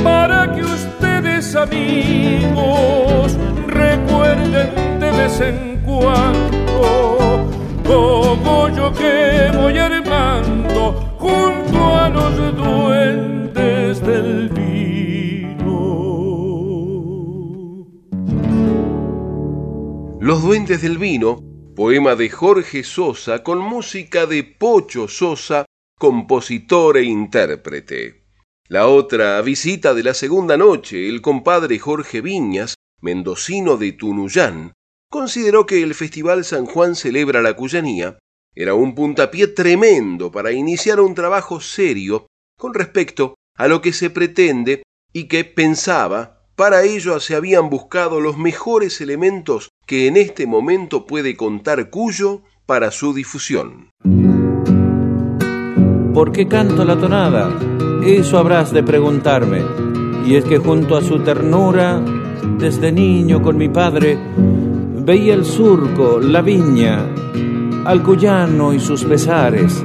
para 0.02 0.52
que 0.54 0.62
ustedes 0.62 1.54
amigos 1.54 3.36
recuerden 3.66 5.00
de 5.00 5.10
vez 5.10 5.40
en 5.40 5.80
cuando 5.84 7.46
como 7.84 8.68
yo 8.70 8.92
que 8.92 9.50
voy 9.56 9.78
armando 9.78 10.92
junto 11.18 11.94
a 11.94 12.08
los 12.08 12.56
duendes 12.56 14.00
del 14.00 14.48
vino. 14.48 14.72
Los 20.20 20.42
duendes 20.42 20.82
del 20.82 20.98
vino 20.98 21.40
poema 21.74 22.14
de 22.14 22.28
Jorge 22.30 22.84
Sosa 22.84 23.42
con 23.42 23.58
música 23.58 24.26
de 24.26 24.44
Pocho 24.44 25.08
Sosa 25.08 25.64
compositor 26.02 26.96
e 26.96 27.04
intérprete. 27.04 28.24
La 28.66 28.88
otra 28.88 29.40
visita 29.40 29.94
de 29.94 30.02
la 30.02 30.14
segunda 30.14 30.56
noche, 30.56 31.08
el 31.08 31.22
compadre 31.22 31.78
Jorge 31.78 32.20
Viñas, 32.20 32.74
mendocino 33.00 33.76
de 33.76 33.92
Tunuyán, 33.92 34.72
consideró 35.08 35.64
que 35.64 35.80
el 35.80 35.94
Festival 35.94 36.44
San 36.44 36.66
Juan 36.66 36.96
celebra 36.96 37.40
la 37.40 37.54
cuyanía 37.54 38.18
era 38.52 38.74
un 38.74 38.96
puntapié 38.96 39.46
tremendo 39.46 40.32
para 40.32 40.50
iniciar 40.50 40.98
un 40.98 41.14
trabajo 41.14 41.60
serio 41.60 42.26
con 42.58 42.74
respecto 42.74 43.36
a 43.56 43.68
lo 43.68 43.80
que 43.80 43.92
se 43.92 44.10
pretende 44.10 44.82
y 45.12 45.28
que 45.28 45.44
pensaba 45.44 46.48
para 46.56 46.82
ello 46.82 47.20
se 47.20 47.36
habían 47.36 47.70
buscado 47.70 48.20
los 48.20 48.36
mejores 48.36 49.00
elementos 49.00 49.68
que 49.86 50.08
en 50.08 50.16
este 50.16 50.48
momento 50.48 51.06
puede 51.06 51.36
contar 51.36 51.90
Cuyo 51.90 52.42
para 52.66 52.90
su 52.90 53.14
difusión. 53.14 53.90
¿Por 56.14 56.30
qué 56.30 56.46
canto 56.46 56.84
la 56.84 56.96
tonada? 56.96 57.50
Eso 58.04 58.36
habrás 58.36 58.70
de 58.70 58.82
preguntarme. 58.82 59.62
Y 60.26 60.34
es 60.34 60.44
que 60.44 60.58
junto 60.58 60.94
a 60.94 61.00
su 61.00 61.20
ternura, 61.20 62.02
desde 62.58 62.92
niño 62.92 63.40
con 63.40 63.56
mi 63.56 63.70
padre, 63.70 64.18
veía 65.04 65.32
el 65.32 65.46
surco, 65.46 66.20
la 66.20 66.42
viña, 66.42 67.06
al 67.86 68.02
cuyano 68.02 68.74
y 68.74 68.78
sus 68.78 69.04
pesares. 69.04 69.82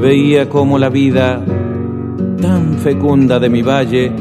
Veía 0.00 0.48
cómo 0.48 0.78
la 0.78 0.90
vida, 0.90 1.44
tan 2.40 2.74
fecunda 2.74 3.40
de 3.40 3.50
mi 3.50 3.62
valle, 3.62 4.12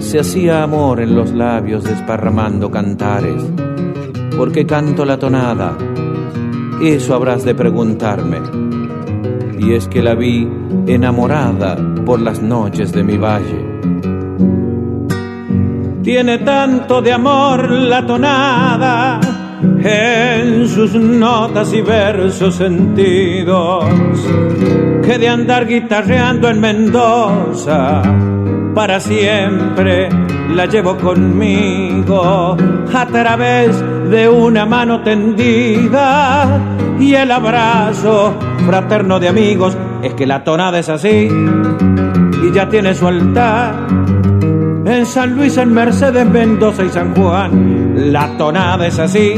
se 0.00 0.18
hacía 0.18 0.64
amor 0.64 1.00
en 1.00 1.14
los 1.14 1.32
labios 1.32 1.84
desparramando 1.84 2.72
cantares. 2.72 3.40
¿Por 4.36 4.50
qué 4.50 4.66
canto 4.66 5.04
la 5.04 5.16
tonada? 5.16 5.78
Eso 6.82 7.14
habrás 7.14 7.44
de 7.44 7.54
preguntarme 7.54 8.65
y 9.58 9.72
es 9.74 9.88
que 9.88 10.02
la 10.02 10.14
vi 10.14 10.48
enamorada 10.86 11.76
por 12.04 12.20
las 12.20 12.42
noches 12.42 12.92
de 12.92 13.02
mi 13.02 13.16
valle. 13.16 13.64
Tiene 16.02 16.38
tanto 16.38 17.02
de 17.02 17.12
amor 17.12 17.70
la 17.70 18.06
tonada 18.06 19.20
en 19.82 20.68
sus 20.68 20.94
notas 20.94 21.72
y 21.72 21.80
versos 21.80 22.54
sentidos 22.54 23.84
que 25.04 25.18
de 25.18 25.28
andar 25.28 25.66
guitarreando 25.66 26.48
en 26.48 26.60
Mendoza 26.60 28.02
para 28.74 29.00
siempre 29.00 30.08
la 30.54 30.66
llevo 30.66 30.96
conmigo 30.96 32.56
a 32.94 33.06
través 33.06 33.82
de 34.10 34.28
una 34.28 34.66
mano 34.66 35.02
tendida 35.02 36.60
y 36.98 37.14
el 37.14 37.30
abrazo 37.30 38.34
fraterno 38.66 39.18
de 39.20 39.28
amigos. 39.28 39.76
Es 40.02 40.14
que 40.14 40.26
la 40.26 40.44
tonada 40.44 40.78
es 40.78 40.88
así 40.88 41.28
y 42.42 42.52
ya 42.52 42.68
tiene 42.68 42.94
su 42.94 43.06
altar. 43.06 43.86
En 44.86 45.04
San 45.04 45.34
Luis, 45.34 45.56
en 45.56 45.74
Mercedes, 45.74 46.26
Mendoza 46.26 46.84
y 46.84 46.88
San 46.90 47.14
Juan, 47.14 48.12
la 48.12 48.36
tonada 48.38 48.86
es 48.86 48.98
así 48.98 49.34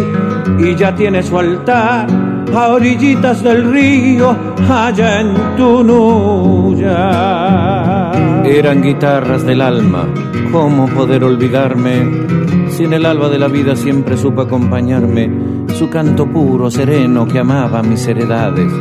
y 0.59 0.75
ya 0.75 0.95
tiene 0.95 1.23
su 1.23 1.39
altar. 1.39 2.07
A 2.55 2.69
orillitas 2.69 3.43
del 3.43 3.71
río, 3.71 4.35
allá 4.69 5.21
en 5.21 5.35
Tunuya. 5.57 6.99
Eran 8.45 8.83
guitarras 8.83 9.45
del 9.45 9.61
alma, 9.61 10.09
¿cómo 10.51 10.87
poder 10.87 11.23
olvidarme? 11.25 12.71
Si 12.71 12.85
en 12.85 12.93
el 12.93 13.07
alba 13.07 13.29
de 13.29 13.39
la 13.39 13.49
vida 13.49 13.77
siempre 13.77 14.17
supo 14.17 14.43
acompañarme, 14.43 15.31
su 15.75 15.89
canto 15.91 16.27
puro, 16.27 16.71
sereno 16.71 17.27
que 17.27 17.39
amaba 17.39 17.83
mis 17.83 18.07
heredades. 18.07 18.73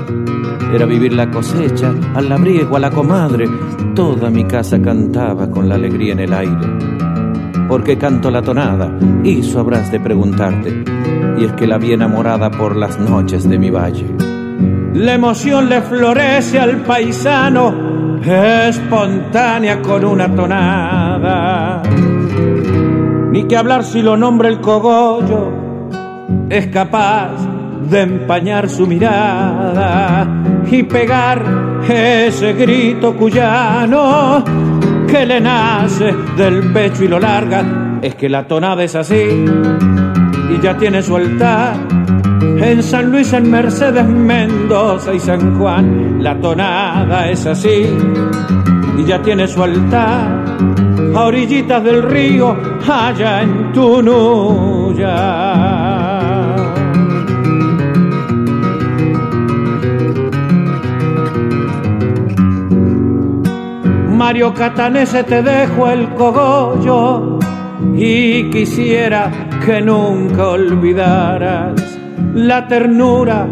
Era 0.73 0.86
vivir 0.86 1.13
la 1.13 1.30
cosecha, 1.30 1.93
al 2.15 2.30
labriego, 2.30 2.76
a 2.76 2.80
la 2.80 2.91
comadre. 2.91 3.47
Toda 3.93 4.30
mi 4.30 4.45
casa 4.45 4.82
cantaba 4.82 5.50
con 5.50 5.69
la 5.69 5.76
alegría 5.76 6.13
en 6.13 6.19
el 6.19 6.34
aire. 6.34 6.67
¿Por 7.67 7.84
qué 7.84 7.97
canto 7.97 8.32
la 8.32 8.41
tonada? 8.41 8.97
Eso 9.23 9.60
habrás 9.60 9.91
de 9.91 10.00
preguntarte. 10.00 10.84
Y 11.38 11.45
es 11.45 11.54
que 11.54 11.67
la 11.67 11.78
vi 11.78 11.93
enamorada 11.93 12.50
por 12.50 12.76
las 12.76 13.00
noches 13.00 13.47
de 13.47 13.60
mi 13.60 13.69
valle. 13.69 14.08
La 14.93 15.13
emoción 15.13 15.69
le 15.69 15.82
florece 15.82 16.60
al 16.60 16.78
paisano, 16.78 17.87
espontánea 18.23 19.82
con 19.82 20.06
una 20.06 20.34
tonada. 20.34 21.82
Ni 23.32 23.43
que 23.43 23.58
hablar 23.58 23.84
si 23.84 24.01
lo 24.01 24.17
nombra 24.17 24.49
el 24.49 24.60
cogollo, 24.60 25.51
es 26.49 26.67
capaz 26.67 27.32
de 27.89 28.01
empañar 28.01 28.69
su 28.69 28.86
mirada 28.88 30.27
y 30.69 30.84
pegar 30.84 31.43
ese 31.88 32.53
grito 32.53 33.15
cuyano 33.15 34.43
que 35.08 35.25
le 35.25 35.39
nace 35.39 36.13
del 36.36 36.71
pecho 36.73 37.03
y 37.03 37.08
lo 37.08 37.19
larga. 37.19 37.99
Es 38.01 38.15
que 38.15 38.30
la 38.30 38.47
tonada 38.47 38.84
es 38.84 38.95
así 38.95 39.45
y 40.49 40.62
ya 40.62 40.77
tiene 40.77 41.01
su. 41.01 41.17
En 42.60 42.82
San 42.82 43.12
Luis, 43.12 43.32
en 43.34 43.52
Mercedes, 43.52 44.06
Mendoza 44.06 45.13
y 45.13 45.20
San 45.20 45.58
Juan, 45.58 46.24
la 46.24 46.39
tonada 46.39 47.30
es 47.30 47.46
así 47.46 47.86
y 48.98 49.04
ya 49.06 49.22
tiene 49.22 49.48
su 49.48 49.62
altar. 49.62 50.43
A 51.15 51.26
orillitas 51.26 51.84
del 51.84 52.04
río, 52.04 52.58
allá 52.88 53.43
en 53.43 53.72
Tunuya. 53.72 55.13
Mario 64.10 64.54
Catanese 64.54 65.24
te 65.24 65.41
dejo 65.43 65.89
el 65.89 66.10
cogollo 66.15 67.39
y 67.96 68.50
quisiera 68.50 69.32
que 69.63 69.80
nunca 69.80 70.50
olvidaras 70.50 71.87
la 72.38 72.67
ternura 72.67 73.47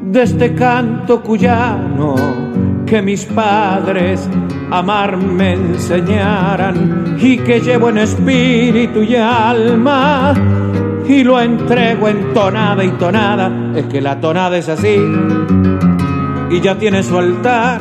de 0.00 0.22
este 0.22 0.54
canto 0.54 1.22
cuyano 1.22 2.14
que 2.86 3.02
mis 3.02 3.26
padres 3.26 4.26
amar 4.70 5.18
me 5.18 5.52
enseñaran 5.52 7.16
y 7.20 7.36
que 7.36 7.60
llevo 7.60 7.90
en 7.90 7.98
espíritu 7.98 9.02
y 9.02 9.14
alma 9.14 10.32
y 11.06 11.22
lo 11.22 11.38
entrego 11.38 12.08
en 12.08 12.32
tonada 12.32 12.82
y 12.82 12.90
tonada, 12.92 13.72
es 13.76 13.84
que 13.86 14.00
la 14.00 14.18
tonada 14.18 14.56
es 14.56 14.68
así. 14.70 14.96
Y 16.50 16.60
ya 16.60 16.76
tiene 16.78 17.02
su 17.02 17.18
altar 17.18 17.80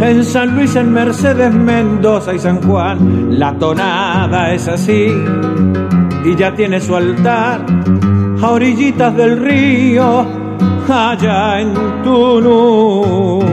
en 0.00 0.24
San 0.24 0.54
Luis, 0.54 0.76
en 0.76 0.92
Mercedes, 0.92 1.52
Mendoza 1.52 2.32
y 2.32 2.38
San 2.38 2.62
Juan, 2.62 3.38
la 3.38 3.52
tonada 3.58 4.52
es 4.54 4.66
así. 4.66 5.08
Y 6.24 6.36
ya 6.36 6.54
tiene 6.54 6.80
su 6.80 6.96
altar 6.96 7.60
a 8.42 8.50
orillitas 8.50 9.16
del 9.16 9.38
río, 9.40 10.26
allá 10.88 11.60
en 11.60 11.74
Tunuya. 12.02 13.48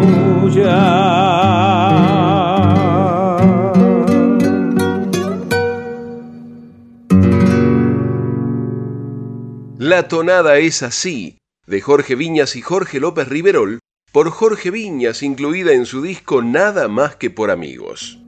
La 9.77 10.07
tonada 10.07 10.57
es 10.57 10.83
así, 10.83 11.37
de 11.67 11.81
Jorge 11.81 12.15
Viñas 12.15 12.55
y 12.55 12.61
Jorge 12.61 12.99
López 12.99 13.27
Riverol, 13.27 13.79
por 14.11 14.29
Jorge 14.29 14.71
Viñas, 14.71 15.23
incluida 15.23 15.73
en 15.73 15.85
su 15.85 16.01
disco 16.01 16.41
Nada 16.41 16.87
más 16.87 17.15
que 17.15 17.29
por 17.29 17.51
amigos. 17.51 18.19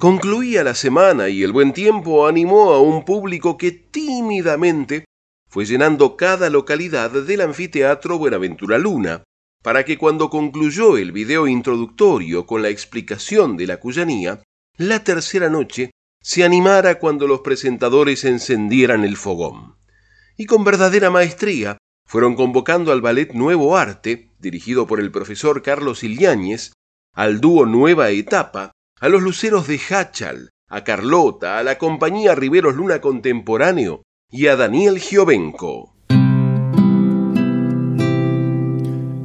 Concluía 0.00 0.64
la 0.64 0.74
semana 0.74 1.28
y 1.28 1.42
el 1.42 1.52
buen 1.52 1.74
tiempo 1.74 2.26
animó 2.26 2.72
a 2.72 2.80
un 2.80 3.04
público 3.04 3.58
que 3.58 3.70
tímidamente 3.70 5.04
fue 5.46 5.66
llenando 5.66 6.16
cada 6.16 6.48
localidad 6.48 7.10
del 7.10 7.42
anfiteatro 7.42 8.16
Buenaventura 8.16 8.78
Luna, 8.78 9.24
para 9.62 9.84
que 9.84 9.98
cuando 9.98 10.30
concluyó 10.30 10.96
el 10.96 11.12
video 11.12 11.46
introductorio 11.46 12.46
con 12.46 12.62
la 12.62 12.70
explicación 12.70 13.58
de 13.58 13.66
la 13.66 13.76
cuyanía, 13.78 14.42
la 14.78 15.04
tercera 15.04 15.50
noche 15.50 15.90
se 16.22 16.44
animara 16.44 16.98
cuando 16.98 17.26
los 17.26 17.40
presentadores 17.40 18.24
encendieran 18.24 19.04
el 19.04 19.18
fogón. 19.18 19.76
Y 20.34 20.46
con 20.46 20.64
verdadera 20.64 21.10
maestría 21.10 21.76
fueron 22.08 22.36
convocando 22.36 22.90
al 22.90 23.02
ballet 23.02 23.34
Nuevo 23.34 23.76
Arte, 23.76 24.30
dirigido 24.38 24.86
por 24.86 24.98
el 24.98 25.10
profesor 25.10 25.60
Carlos 25.60 26.02
Iliáñez, 26.04 26.72
al 27.12 27.42
dúo 27.42 27.66
Nueva 27.66 28.08
Etapa, 28.08 28.72
a 29.00 29.08
los 29.08 29.22
luceros 29.22 29.66
de 29.66 29.80
Hachal, 29.88 30.50
a 30.68 30.84
Carlota, 30.84 31.58
a 31.58 31.62
la 31.62 31.78
compañía 31.78 32.34
Riveros 32.34 32.76
Luna 32.76 33.00
Contemporáneo 33.00 34.02
y 34.30 34.46
a 34.46 34.56
Daniel 34.56 34.98
Giovenco. 34.98 35.94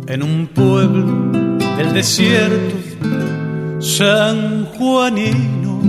En 0.07 0.23
un 0.23 0.47
pueblo 0.47 1.57
del 1.77 1.93
desierto 1.93 2.75
San 3.79 4.65
Juanino, 4.65 5.81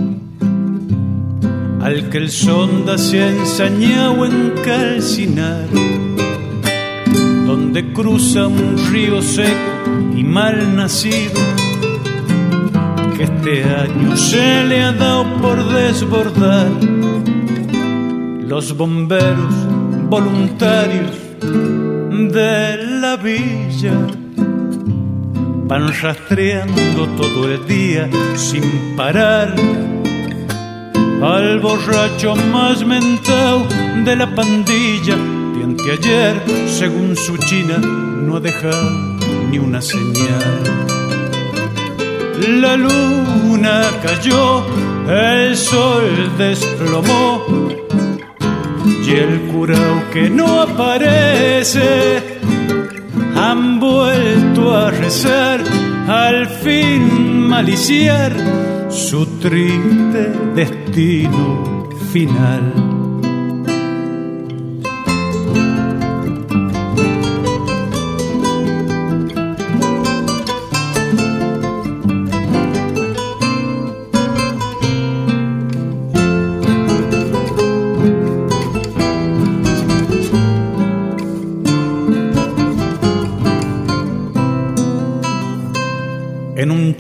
al 1.81 2.11
que 2.11 2.18
el 2.18 2.31
sonda 2.31 2.99
se 2.99 3.22
ha 3.22 3.29
ensañado 3.29 4.27
en 4.27 4.51
calcinar 4.64 5.68
donde 7.46 7.92
cruza 7.92 8.49
un 8.49 8.77
río 8.90 9.22
seco 9.22 9.51
y 10.16 10.25
mal 10.25 10.75
nacido, 10.75 11.40
que 13.16 13.24
este 13.24 13.64
año 13.64 14.16
se 14.16 14.64
le 14.64 14.83
ha 14.83 14.92
dado 14.92 15.24
por 15.40 15.57
desbordar. 15.72 16.70
Los 18.42 18.76
bomberos 18.76 19.55
voluntarios 20.09 21.12
de 21.40 22.76
la 23.00 23.16
villa 23.16 23.94
van 25.68 25.92
rastreando 26.00 27.07
todo 27.16 27.52
el 27.52 27.66
día 27.66 28.09
sin 28.35 28.96
parar 28.96 29.55
al 31.22 31.61
borracho 31.61 32.37
más 32.52 32.85
mentado 32.85 33.66
de 34.05 34.16
la 34.16 34.35
pandilla 34.35 35.16
que 35.74 35.92
ayer, 35.92 36.42
según 36.68 37.16
su 37.16 37.37
china, 37.37 37.79
no 37.79 38.37
ha 38.37 38.40
dejado 38.40 38.90
ni 39.50 39.59
una 39.59 39.81
señal. 39.81 41.05
La 42.38 42.77
luna 42.77 43.83
cayó, 44.03 44.64
el 45.09 45.57
sol 45.57 46.33
desplomó 46.37 47.42
y 49.07 49.11
el 49.11 49.40
curao 49.53 50.11
que 50.12 50.29
no 50.29 50.61
aparece 50.61 52.38
han 53.37 53.81
vuelto 53.81 54.75
a 54.75 54.90
rezar, 54.90 55.61
al 56.09 56.46
fin 56.46 57.49
maliciar 57.49 58.33
su 58.90 59.27
triste 59.38 60.33
destino 60.55 61.88
final. 62.12 62.95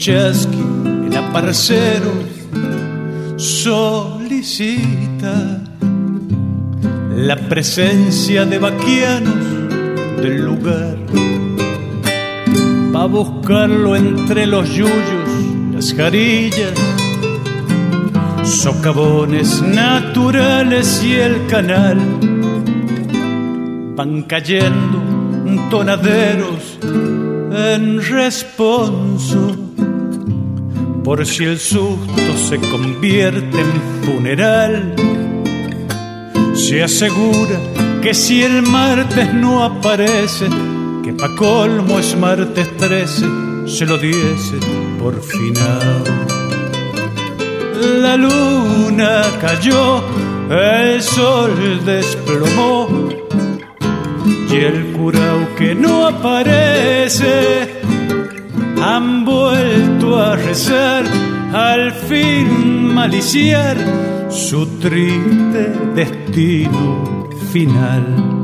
Chasqui, 0.06 0.62
el 1.08 1.16
aparcero 1.16 2.12
solicita 3.36 4.54
la 7.16 7.36
presencia 7.48 8.44
de 8.44 8.58
vaquianos 8.60 9.44
del 10.22 10.44
lugar. 10.44 10.96
Va 12.94 13.06
buscarlo 13.06 13.96
entre 13.96 14.46
los 14.46 14.68
yuyos, 14.68 15.28
las 15.74 15.92
jarillas, 15.92 16.78
socavones 18.44 19.60
naturales 19.60 21.02
y 21.02 21.14
el 21.14 21.48
canal. 21.48 21.98
Van 23.96 24.22
cayendo 24.22 25.02
tonaderos 25.68 26.78
en 27.74 28.00
responso 28.00 29.65
por 31.06 31.24
si 31.24 31.44
el 31.44 31.60
susto 31.60 32.36
se 32.48 32.58
convierte 32.58 33.60
en 33.60 34.04
funeral. 34.04 34.92
Se 36.52 36.82
asegura 36.82 37.60
que 38.02 38.12
si 38.12 38.42
el 38.42 38.62
martes 38.62 39.32
no 39.32 39.62
aparece, 39.62 40.46
que 41.04 41.12
pa' 41.12 41.32
colmo 41.36 42.00
es 42.00 42.16
martes 42.16 42.76
13, 42.76 43.24
se 43.68 43.86
lo 43.86 43.98
diese 43.98 44.58
por 44.98 45.22
final. 45.22 46.02
La 48.02 48.16
luna 48.16 49.22
cayó, 49.40 50.02
el 50.50 51.00
sol 51.00 51.84
desplomó 51.86 52.88
y 54.50 54.56
el 54.56 54.92
curao 54.92 55.54
que 55.56 55.72
no 55.72 56.08
aparece 56.08 57.76
han 58.80 59.24
vuelto 59.24 60.18
a 60.18 60.36
rezar, 60.36 61.04
al 61.52 61.92
fin 61.92 62.94
maliciar 62.94 63.76
su 64.30 64.66
triste 64.78 65.72
destino 65.94 67.28
final. 67.52 68.35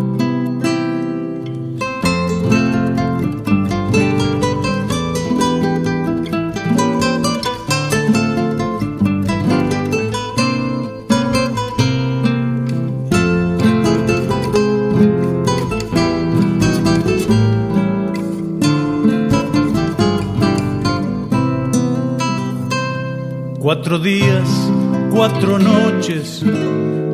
Cuatro 23.75 23.99
días, 23.99 24.71
cuatro 25.11 25.59
noches 25.59 26.45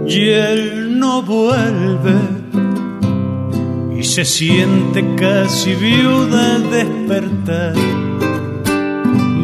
y 0.08 0.28
él 0.30 0.98
no 0.98 1.22
vuelve 1.22 2.16
y 3.96 4.02
se 4.02 4.24
siente 4.24 5.14
casi 5.14 5.76
viuda 5.76 6.56
al 6.56 6.68
despertar. 6.68 7.74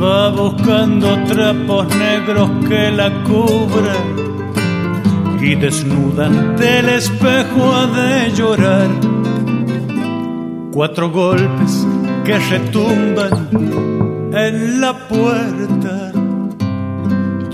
Va 0.02 0.30
buscando 0.30 1.16
trapos 1.26 1.86
negros 1.94 2.50
que 2.68 2.90
la 2.90 3.22
cubran 3.22 4.16
y 5.40 5.54
desnuda 5.54 6.26
ante 6.26 6.80
el 6.80 6.88
espejo 6.88 7.72
ha 7.76 7.86
de 7.86 8.32
llorar. 8.32 8.88
Cuatro 10.72 11.12
golpes 11.12 11.86
que 12.24 12.40
retumban 12.40 13.48
en 14.32 14.80
la 14.80 14.98
puerta 15.06 16.03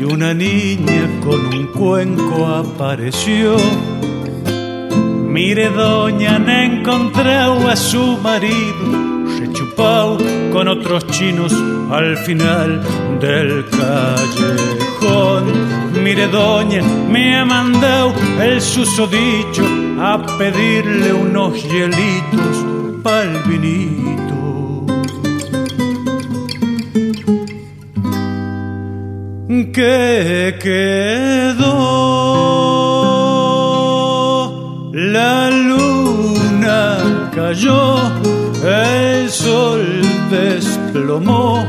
y 0.01 0.05
una 0.05 0.33
niña 0.33 1.21
con 1.23 1.47
un 1.55 1.67
cuenco 1.67 2.47
apareció. 2.47 3.57
Mire, 5.29 5.69
doña, 5.69 6.37
han 6.37 6.49
encontrado 6.49 7.69
a 7.69 7.77
su 7.77 8.17
marido, 8.19 9.27
rechupado 9.39 10.17
con 10.53 10.69
otros 10.69 11.07
chinos 11.09 11.53
al 11.91 12.17
final 12.17 12.83
del 13.21 13.67
callejón. 13.69 15.45
Mire, 16.03 16.29
doña, 16.29 16.83
me 16.83 17.37
ha 17.37 17.45
mandado 17.45 18.15
el 18.41 18.61
susodicho 18.61 19.65
a 20.01 20.25
pedirle 20.39 21.13
unos 21.13 21.63
hielitos 21.63 22.65
pa'l 23.03 23.39
vinito. 23.47 24.20
Que 29.73 30.57
quedó. 30.61 31.71
La 34.93 35.51
luna 35.51 37.31
cayó 37.35 38.11
el 38.65 39.31
sol 39.31 40.03
desplomó. 40.31 41.65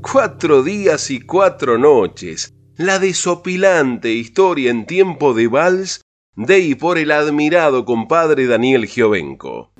Cuatro 0.00 0.62
días 0.62 1.10
y 1.10 1.20
cuatro 1.20 1.76
noches, 1.76 2.54
la 2.76 2.98
desopilante 2.98 4.12
historia 4.12 4.70
en 4.70 4.86
tiempo 4.86 5.34
de 5.34 5.48
vals 5.48 6.05
de 6.36 6.60
y 6.60 6.74
por 6.74 6.98
el 6.98 7.10
admirado 7.10 7.84
compadre 7.84 8.46
Daniel 8.46 8.86
Giovenco. 8.86 9.72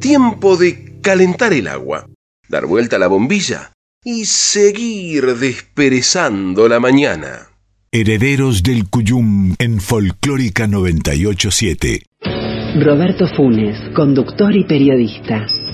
Tiempo 0.00 0.56
de 0.56 1.00
calentar 1.02 1.52
el 1.52 1.68
agua, 1.68 2.06
dar 2.48 2.66
vuelta 2.66 2.96
a 2.96 2.98
la 2.98 3.08
bombilla 3.08 3.72
y 4.04 4.24
seguir 4.24 5.36
desperezando 5.36 6.68
la 6.68 6.80
mañana. 6.80 7.48
Herederos 7.90 8.62
del 8.62 8.88
Cuyum 8.88 9.54
en 9.58 9.80
Folclórica 9.80 10.66
987. 10.66 12.02
Roberto 12.80 13.26
Funes, 13.36 13.76
conductor 13.94 14.54
y 14.54 14.64
periodista. 14.64 15.46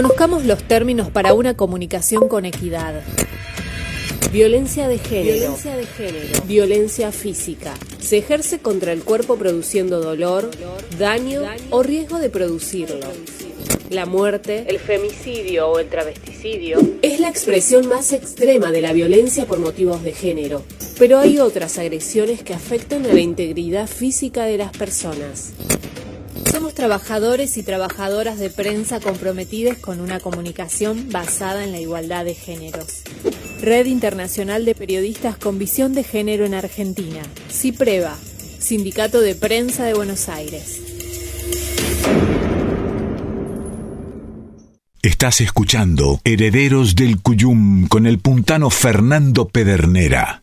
Conozcamos 0.00 0.46
los 0.46 0.62
términos 0.62 1.10
para 1.10 1.34
una 1.34 1.58
comunicación 1.58 2.26
con 2.26 2.46
equidad. 2.46 3.02
Violencia 4.32 4.88
de 4.88 4.96
género. 4.96 5.34
Violencia 5.34 5.76
de 5.76 5.84
género. 5.84 6.42
Violencia 6.46 7.12
física. 7.12 7.74
Se 7.98 8.16
ejerce 8.16 8.60
contra 8.60 8.94
el 8.94 9.04
cuerpo 9.04 9.36
produciendo 9.36 10.00
dolor, 10.00 10.50
daño 10.98 11.42
o 11.68 11.82
riesgo 11.82 12.18
de 12.18 12.30
producirlo. 12.30 13.08
La 13.90 14.06
muerte, 14.06 14.64
el 14.68 14.78
femicidio 14.78 15.68
o 15.68 15.78
el 15.78 15.90
travesticidio 15.90 16.78
es 17.02 17.20
la 17.20 17.28
expresión 17.28 17.86
más 17.86 18.14
extrema 18.14 18.70
de 18.70 18.80
la 18.80 18.94
violencia 18.94 19.44
por 19.44 19.58
motivos 19.58 20.02
de 20.02 20.12
género. 20.12 20.62
Pero 20.98 21.18
hay 21.18 21.40
otras 21.40 21.76
agresiones 21.76 22.42
que 22.42 22.54
afectan 22.54 23.04
a 23.04 23.12
la 23.12 23.20
integridad 23.20 23.86
física 23.86 24.44
de 24.44 24.56
las 24.56 24.72
personas. 24.72 25.52
Somos 26.50 26.74
trabajadores 26.74 27.56
y 27.58 27.62
trabajadoras 27.62 28.38
de 28.38 28.50
prensa 28.50 28.98
comprometidos 28.98 29.76
con 29.76 30.00
una 30.00 30.18
comunicación 30.18 31.08
basada 31.10 31.62
en 31.62 31.70
la 31.70 31.78
igualdad 31.80 32.24
de 32.24 32.34
géneros. 32.34 33.02
Red 33.60 33.86
Internacional 33.86 34.64
de 34.64 34.74
Periodistas 34.74 35.36
con 35.36 35.60
Visión 35.60 35.94
de 35.94 36.02
Género 36.02 36.44
en 36.44 36.54
Argentina. 36.54 37.20
CIPREVA, 37.50 38.16
Sindicato 38.58 39.20
de 39.20 39.36
Prensa 39.36 39.84
de 39.84 39.94
Buenos 39.94 40.28
Aires. 40.28 40.82
Estás 45.02 45.40
escuchando 45.40 46.20
Herederos 46.24 46.96
del 46.96 47.20
Cuyum 47.20 47.86
con 47.86 48.06
el 48.06 48.18
puntano 48.18 48.70
Fernando 48.70 49.46
Pedernera. 49.46 50.42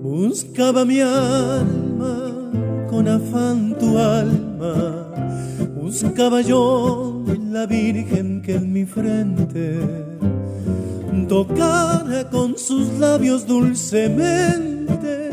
Buscaba 0.01 0.83
mi 0.83 0.99
alma 0.99 2.51
con 2.89 3.07
afán 3.07 3.77
tu 3.79 3.97
alma, 3.97 5.07
buscaba 5.73 6.41
yo 6.41 7.23
la 7.53 7.65
Virgen 7.65 8.41
que 8.41 8.55
en 8.55 8.73
mi 8.73 8.85
frente 8.85 10.12
tocara 11.27 12.29
con 12.29 12.57
sus 12.57 12.87
labios 12.99 13.45
dulcemente 13.45 15.29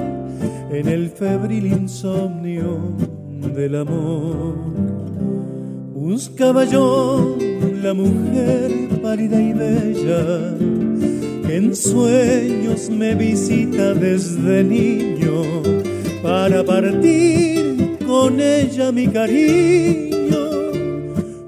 en 0.70 0.88
el 0.88 1.10
febril 1.10 1.66
insomnio 1.66 2.78
del 3.54 3.76
amor. 3.76 4.54
Buscaba 5.94 6.64
yo 6.64 7.36
la 7.82 7.94
mujer 7.94 8.88
pálida 9.02 9.40
y 9.40 9.52
bella 9.52 10.56
que 11.46 11.56
en 11.56 11.74
sueños 11.74 12.90
me 12.90 13.14
visita 13.14 13.94
desde 13.94 14.62
niño 14.64 15.42
para 16.22 16.64
partir 16.64 17.98
con 18.06 18.40
ella 18.40 18.92
mi 18.92 19.08
cariño, 19.08 20.50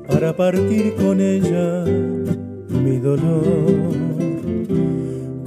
para 0.09 0.35
partir 0.35 0.95
con 0.95 1.21
ella 1.21 1.85
mi 2.68 2.99
dolor 2.99 4.12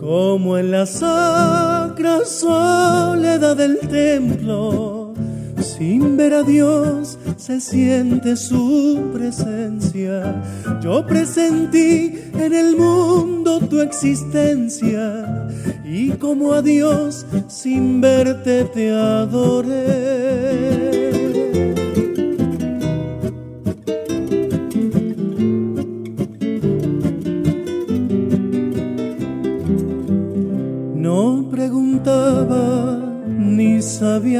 como 0.05 0.55
en 0.59 0.69
la 0.69 0.85
sacra 0.85 2.23
soledad 2.25 3.57
del 3.57 3.79
templo, 3.79 5.15
sin 5.59 6.15
ver 6.15 6.35
a 6.35 6.43
Dios 6.43 7.17
se 7.37 7.59
siente 7.59 8.35
su 8.35 9.09
presencia. 9.11 10.43
Yo 10.79 11.07
presentí 11.07 12.19
en 12.39 12.53
el 12.53 12.77
mundo 12.77 13.59
tu 13.61 13.81
existencia 13.81 15.47
y 15.83 16.11
como 16.11 16.53
a 16.53 16.61
Dios 16.61 17.25
sin 17.47 17.99
verte 17.99 18.65
te 18.65 18.91
adoré. 18.91 20.84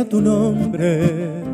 Tu 0.04 0.20
nombre. 0.20 1.46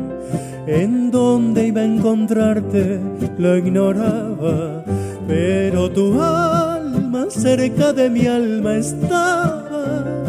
En 0.66 1.10
dónde 1.10 1.68
iba 1.68 1.80
a 1.80 1.84
encontrarte 1.84 3.00
lo 3.38 3.56
ignoraba, 3.56 4.84
pero 5.28 5.90
tu 5.90 6.20
alma 6.20 7.26
cerca 7.28 7.92
de 7.92 8.10
mi 8.10 8.26
alma 8.26 8.74
estaba, 8.74 10.24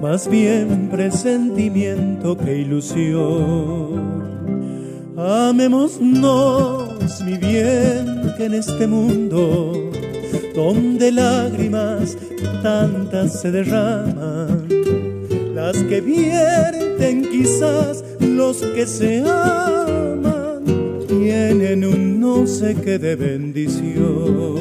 más 0.00 0.28
bien 0.28 0.88
presentimiento 0.90 2.36
que 2.36 2.58
ilusión. 2.58 4.00
Amémonos, 5.16 5.98
mi 7.24 7.36
bien, 7.36 8.32
que 8.36 8.44
en 8.46 8.54
este 8.54 8.86
mundo, 8.86 9.90
donde 10.54 11.12
lágrimas 11.12 12.16
tantas 12.62 13.40
se 13.40 13.50
derraman, 13.50 14.59
las 15.60 15.76
que 15.84 16.00
vierten 16.00 17.28
quizás 17.30 18.02
los 18.18 18.56
que 18.74 18.86
se 18.86 19.20
aman, 19.20 20.64
tienen 21.06 21.84
un 21.84 22.18
no 22.18 22.46
sé 22.46 22.74
qué 22.76 22.98
de 22.98 23.14
bendición. 23.14 24.58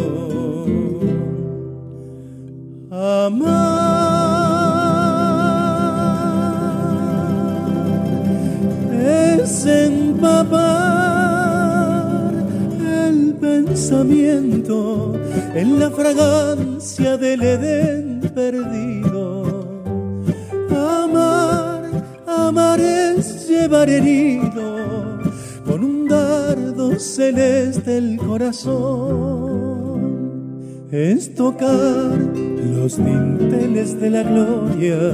Amar 2.92 3.80
es 9.02 9.66
empapar 9.66 10.74
el 13.06 13.36
pensamiento 13.40 15.14
en 15.56 15.80
la 15.80 15.90
fragancia 15.92 17.16
del 17.16 17.42
Edén 17.42 18.20
perdido 18.36 19.39
herido 23.66 25.20
con 25.66 25.84
un 25.84 26.08
dardo 26.08 26.98
celeste 27.00 27.98
el 27.98 28.18
corazón. 28.18 29.60
Es 30.92 31.36
tocar 31.36 32.18
los 32.18 32.98
dinteles 32.98 34.00
de 34.00 34.10
la 34.10 34.24
gloria, 34.24 35.14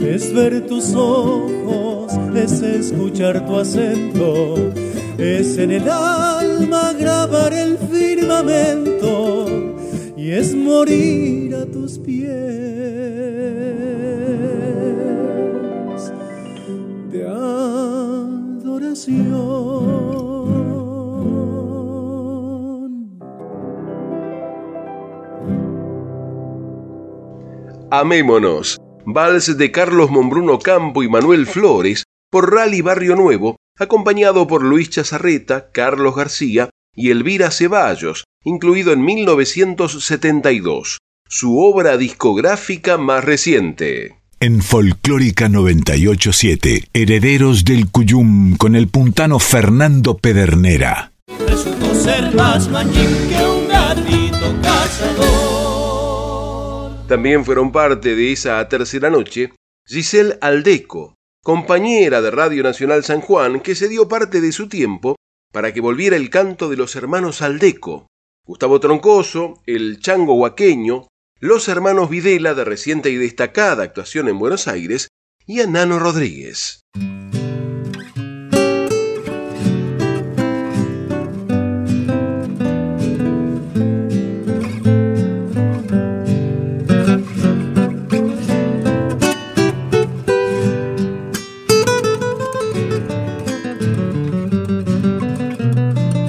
es 0.00 0.34
ver 0.34 0.66
tus 0.66 0.94
ojos, 0.94 2.12
es 2.34 2.60
escuchar 2.62 3.46
tu 3.46 3.56
acento, 3.56 4.56
es 5.18 5.58
en 5.58 5.70
el 5.70 5.88
alma 5.88 6.92
grabar 6.98 7.52
el 7.52 7.78
firmamento 7.78 9.46
y 10.16 10.30
es 10.32 10.54
morir 10.54 11.54
a 11.54 11.66
tus 11.66 11.98
pies. 11.98 12.69
Amémonos, 27.92 28.78
vals 29.04 29.56
de 29.56 29.72
Carlos 29.72 30.10
Mombruno 30.10 30.58
Campo 30.58 31.02
y 31.02 31.08
Manuel 31.08 31.46
Flores 31.46 32.04
por 32.30 32.52
Rally 32.52 32.80
Barrio 32.82 33.16
Nuevo, 33.16 33.56
acompañado 33.78 34.46
por 34.46 34.62
Luis 34.62 34.90
Chazarreta, 34.90 35.70
Carlos 35.72 36.14
García 36.14 36.70
y 36.94 37.10
Elvira 37.10 37.50
Ceballos, 37.50 38.24
incluido 38.44 38.92
en 38.92 39.04
1972, 39.04 40.98
su 41.28 41.58
obra 41.58 41.96
discográfica 41.96 42.98
más 42.98 43.24
reciente. 43.24 44.19
En 44.42 44.62
Folclórica 44.62 45.50
987, 45.50 46.88
Herederos 46.94 47.62
del 47.66 47.90
Cuyum 47.90 48.56
con 48.56 48.74
el 48.74 48.88
puntano 48.88 49.38
Fernando 49.38 50.16
Pedernera. 50.16 51.12
ser 51.92 52.34
más 52.34 52.66
que 52.66 52.72
un 52.72 53.68
gatito 53.68 54.56
cazador. 54.62 55.86
También 57.06 57.44
fueron 57.44 57.70
parte 57.70 58.16
de 58.16 58.32
esa 58.32 58.66
tercera 58.66 59.10
noche 59.10 59.52
Giselle 59.86 60.38
Aldeco, 60.40 61.16
compañera 61.44 62.22
de 62.22 62.30
Radio 62.30 62.62
Nacional 62.62 63.04
San 63.04 63.20
Juan, 63.20 63.60
que 63.60 63.74
se 63.74 63.88
dio 63.88 64.08
parte 64.08 64.40
de 64.40 64.52
su 64.52 64.70
tiempo 64.70 65.16
para 65.52 65.74
que 65.74 65.82
volviera 65.82 66.16
el 66.16 66.30
canto 66.30 66.70
de 66.70 66.78
los 66.78 66.96
hermanos 66.96 67.42
Aldeco, 67.42 68.06
Gustavo 68.46 68.80
Troncoso, 68.80 69.60
el 69.66 70.00
chango 70.00 70.32
huaqueño, 70.32 71.08
los 71.40 71.68
hermanos 71.68 72.10
Videla 72.10 72.54
de 72.54 72.64
reciente 72.64 73.08
y 73.10 73.16
destacada 73.16 73.82
actuación 73.82 74.28
en 74.28 74.38
Buenos 74.38 74.68
Aires 74.68 75.08
y 75.46 75.60
a 75.60 75.66
Nano 75.66 75.98
Rodríguez. 75.98 76.82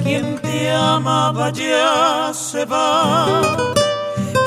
Quien 0.04 0.40
te 0.40 0.70
amaba 0.70 1.52
ya 1.52 2.32
se 2.32 2.64
va 2.64 3.71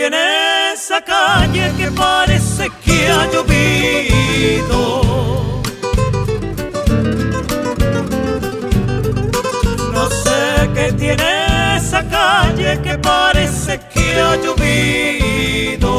Tiene 0.00 0.72
esa 0.72 1.02
calle 1.02 1.72
que 1.76 1.90
parece 1.90 2.70
que 2.82 3.08
ha 3.08 3.30
llovido. 3.30 4.82
No 9.92 10.08
sé 10.08 10.70
qué 10.74 10.92
tiene 10.92 11.76
esa 11.76 12.02
calle 12.08 12.80
que 12.82 12.96
parece 12.96 13.78
que 13.92 14.18
ha 14.18 14.36
llovido. 14.36 15.90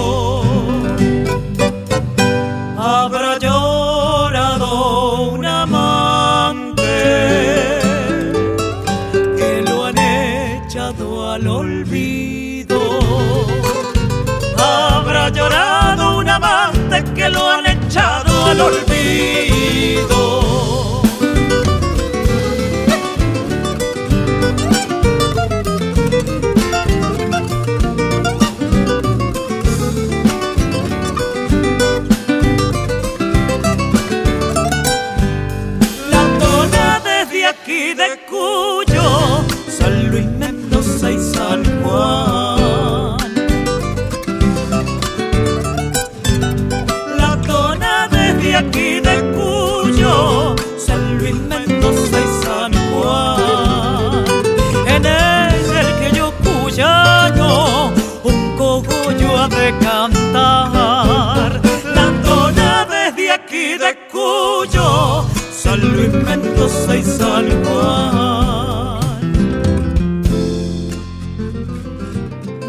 Echado 18.61 18.90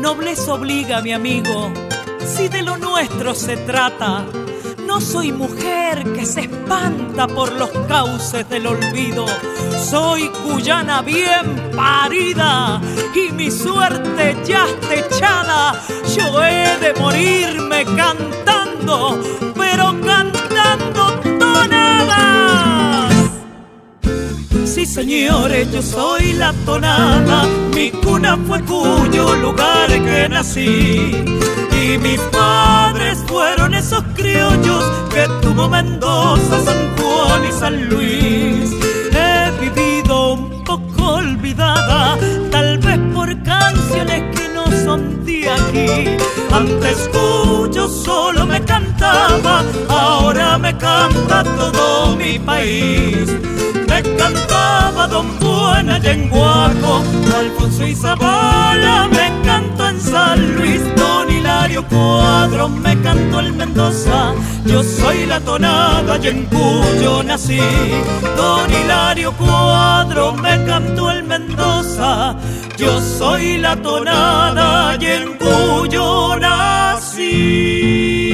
Nobleza 0.00 0.54
obliga, 0.54 1.00
mi 1.00 1.12
amigo, 1.12 1.72
si 2.26 2.48
de 2.48 2.62
lo 2.62 2.76
nuestro 2.76 3.34
se 3.34 3.56
trata. 3.56 4.24
No 4.86 5.00
soy 5.00 5.32
mujer 5.32 6.04
que 6.12 6.26
se 6.26 6.42
espanta 6.42 7.26
por 7.26 7.52
los 7.52 7.70
cauces 7.88 8.46
del 8.50 8.66
olvido. 8.66 9.24
Soy 9.78 10.28
cuyana 10.44 11.00
bien 11.00 11.70
parida 11.74 12.80
y 13.14 13.32
mi 13.32 13.50
suerte 13.50 14.36
ya 14.44 14.66
está 14.66 14.94
echada. 14.94 15.72
Yo 16.14 16.42
he 16.42 16.76
de 16.78 16.92
morirme 17.00 17.84
cantando, 17.96 19.18
pero 19.54 19.94
cantando 20.02 21.20
tonadas. 21.38 22.81
Sí, 24.82 24.86
señores, 24.86 25.70
yo 25.70 25.80
soy 25.80 26.32
la 26.32 26.52
tonada, 26.66 27.44
mi 27.72 27.92
cuna 27.92 28.36
fue 28.48 28.60
cuyo 28.62 29.36
lugar 29.36 29.88
que 29.88 30.28
nací. 30.28 31.24
Y 31.70 31.98
mis 31.98 32.18
padres 32.32 33.22
fueron 33.28 33.74
esos 33.74 34.02
criollos 34.16 34.84
que 35.14 35.28
tuvo 35.40 35.68
Mendoza, 35.68 36.64
San 36.64 36.96
Juan 36.96 37.44
y 37.48 37.52
San 37.52 37.88
Luis. 37.90 38.72
He 39.12 39.52
vivido 39.60 40.32
un 40.32 40.64
poco 40.64 41.14
olvidada, 41.14 42.18
tal 42.50 42.78
vez 42.78 42.98
por 43.14 43.40
canciones 43.44 44.36
que 44.36 44.48
no 44.48 44.64
son 44.84 45.24
de 45.24 45.48
aquí. 45.48 46.16
Antes 46.52 47.08
cuyo 47.12 47.88
solo 47.88 48.46
me 48.46 48.60
cantaba, 48.64 49.62
ahora 49.88 50.58
me 50.58 50.76
canta 50.76 51.44
todo 51.44 52.16
mi 52.16 52.36
país 52.40 53.30
me 53.92 54.02
cantaba 54.16 55.06
Don 55.06 55.38
Buena 55.38 55.98
y 56.02 56.06
en 56.06 56.30
Guaco, 56.30 57.02
Alfonso 57.36 57.86
y 57.86 57.94
Zabala 57.94 59.08
me 59.10 59.30
cantó 59.44 59.88
en 59.88 60.00
San 60.00 60.56
Luis, 60.56 60.80
Don 60.96 61.30
Hilario 61.30 61.86
Cuadro 61.88 62.68
me 62.68 62.98
cantó 63.02 63.40
el 63.40 63.52
Mendoza, 63.52 64.32
yo 64.64 64.82
soy 64.82 65.26
la 65.26 65.40
tonada 65.40 66.18
y 66.22 66.28
en 66.28 66.46
cuyo 66.46 67.22
nací, 67.22 67.60
Don 68.36 68.72
Hilario 68.72 69.32
Cuadro 69.32 70.32
me 70.34 70.64
cantó 70.64 71.10
el 71.10 71.24
Mendoza, 71.24 72.36
yo 72.78 73.00
soy 73.00 73.58
la 73.58 73.76
tonada 73.76 74.96
y 75.00 75.06
en 75.06 75.38
cuyo 75.38 76.38
nací. 76.38 78.31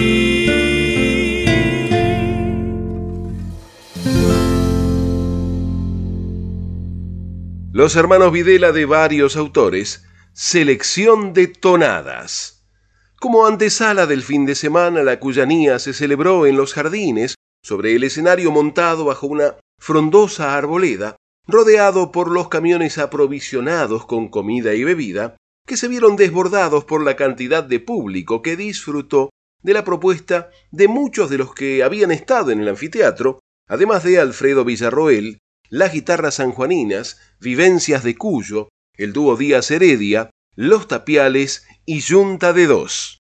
Los 7.79 7.95
hermanos 7.95 8.33
Videla 8.33 8.73
de 8.73 8.87
varios 8.87 9.37
autores, 9.37 10.05
selección 10.33 11.33
de 11.33 11.47
tonadas. 11.47 12.67
Como 13.21 13.47
antesala 13.47 14.07
del 14.07 14.25
fin 14.25 14.47
de 14.47 14.57
semana, 14.57 15.05
la 15.05 15.21
cuyanía 15.21 15.79
se 15.79 15.93
celebró 15.93 16.45
en 16.47 16.57
los 16.57 16.75
jardines, 16.75 17.37
sobre 17.63 17.95
el 17.95 18.03
escenario 18.03 18.51
montado 18.51 19.05
bajo 19.05 19.29
una 19.29 19.55
frondosa 19.81 20.57
arboleda, 20.57 21.15
rodeado 21.47 22.11
por 22.11 22.33
los 22.33 22.49
camiones 22.49 22.99
aprovisionados 22.99 24.07
con 24.07 24.27
comida 24.27 24.75
y 24.75 24.83
bebida, 24.83 25.37
que 25.65 25.77
se 25.77 25.87
vieron 25.87 26.17
desbordados 26.17 26.85
por 26.85 27.05
la 27.05 27.15
cantidad 27.15 27.63
de 27.63 27.79
público 27.79 28.43
que 28.43 28.57
disfrutó 28.57 29.31
de 29.63 29.75
la 29.75 29.85
propuesta 29.85 30.51
de 30.73 30.89
muchos 30.89 31.31
de 31.31 31.39
los 31.39 31.55
que 31.55 31.85
habían 31.85 32.11
estado 32.11 32.51
en 32.51 32.59
el 32.59 32.71
anfiteatro, 32.71 33.39
además 33.69 34.03
de 34.03 34.19
Alfredo 34.19 34.65
Villarroel, 34.65 35.39
las 35.71 35.93
guitarras 35.93 36.37
sanjuaninas, 36.37 37.21
Vivencias 37.41 38.03
de 38.03 38.17
Cuyo, 38.17 38.69
el 38.95 39.13
dúo 39.13 39.37
Díaz 39.37 39.71
Heredia, 39.71 40.31
Los 40.57 40.89
Tapiales 40.89 41.67
y 41.87 42.01
Junta 42.01 42.53
de 42.53 42.67
Dos. 42.67 43.18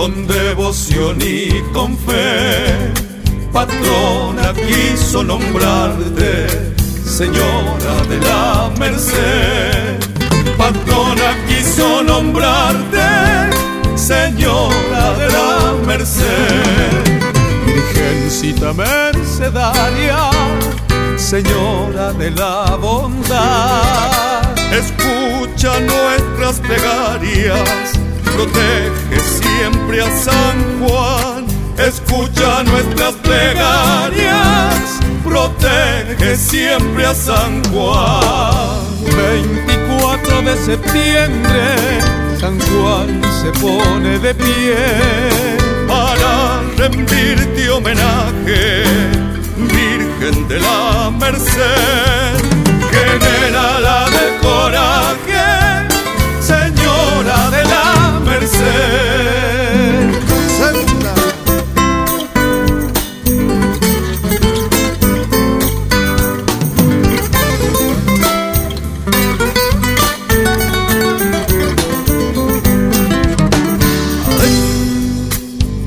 Con 0.00 0.26
devoción 0.26 1.18
y 1.20 1.60
con 1.74 1.94
fe. 1.98 2.90
Patrona 3.52 4.54
quiso 4.54 5.22
nombrarte, 5.22 6.46
señora 7.04 7.94
de 8.08 8.18
la 8.20 8.70
merced. 8.78 9.98
Patrona 10.56 11.36
quiso 11.46 12.02
nombrarte, 12.02 13.08
señora 13.94 15.04
de 15.18 15.26
la 15.36 15.74
merced. 15.86 17.04
Virgencita 17.66 18.72
mercedaria, 18.72 20.30
señora 21.18 22.14
de 22.14 22.30
la 22.30 22.74
bondad 22.80 24.40
escucha 24.72 25.80
nuestras 25.80 26.60
plegarias, 26.60 27.98
protege 28.36 29.20
siempre 29.22 30.02
a 30.02 30.10
San 30.16 30.80
Juan, 30.80 31.46
escucha 31.78 32.62
nuestras 32.64 33.14
plegarias, 33.16 35.00
protege 35.24 36.36
siempre 36.36 37.06
a 37.06 37.14
San 37.14 37.62
Juan. 37.72 38.90
24 39.04 40.42
de 40.42 40.56
septiembre, 40.56 41.76
San 42.38 42.58
Juan 42.60 43.20
se 43.42 43.50
pone 43.60 44.18
de 44.18 44.34
pie. 44.34 44.76
Para 45.88 46.62
rendirte 46.76 47.68
homenaje, 47.68 48.84
Virgen 49.56 50.48
de 50.48 50.60
la 50.60 51.10
Merced. 51.10 52.40
Generala 52.92 54.06
de 54.10 54.38
coraje, 54.40 55.29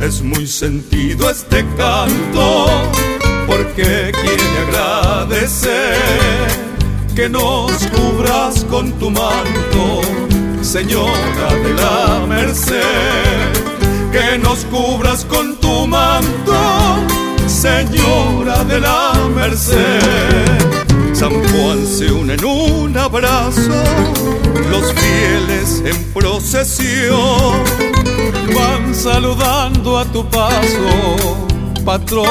es 0.01 0.21
muy 0.21 0.45
sentido 0.45 1.29
este 1.29 1.65
canto 1.77 2.67
porque 3.47 4.11
quiere 4.11 4.43
agradecer 4.67 5.95
que 7.15 7.29
nos 7.29 7.71
cubras 7.87 8.65
con 8.65 8.91
tu 8.99 9.09
manto, 9.09 10.01
Señora 10.63 11.53
de 11.61 11.73
la 11.73 12.25
Merced, 12.25 12.73
que 14.11 14.37
nos 14.39 14.63
cubras 14.65 15.25
con 15.25 15.57
tu 15.57 15.85
manto, 15.85 16.55
Señora 17.45 18.63
de 18.63 18.79
la 18.79 19.13
Merced. 19.35 20.83
San 21.13 21.31
Juan 21.31 21.85
se 21.85 22.11
une 22.11 22.33
en 22.35 22.45
un 22.45 22.97
abrazo, 22.97 23.83
los 24.71 24.93
fieles 24.93 25.83
en 25.85 26.13
procesión 26.13 27.61
van 28.55 28.95
saludando 28.95 29.99
a 29.99 30.05
tu 30.05 30.25
paso, 30.29 31.45
patrona, 31.85 32.29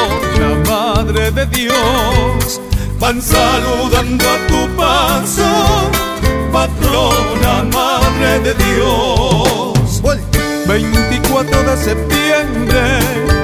Madre 0.68 1.30
de 1.30 1.46
Dios 1.46 2.60
van 2.98 3.20
saludando 3.20 4.24
a 4.24 4.46
tu 4.48 4.76
paso, 4.76 5.42
patrona 6.50 7.62
madre 7.70 7.91
de 8.20 8.54
Dios. 8.54 10.02
24 10.66 11.62
de 11.64 11.76
septiembre, 11.76 13.00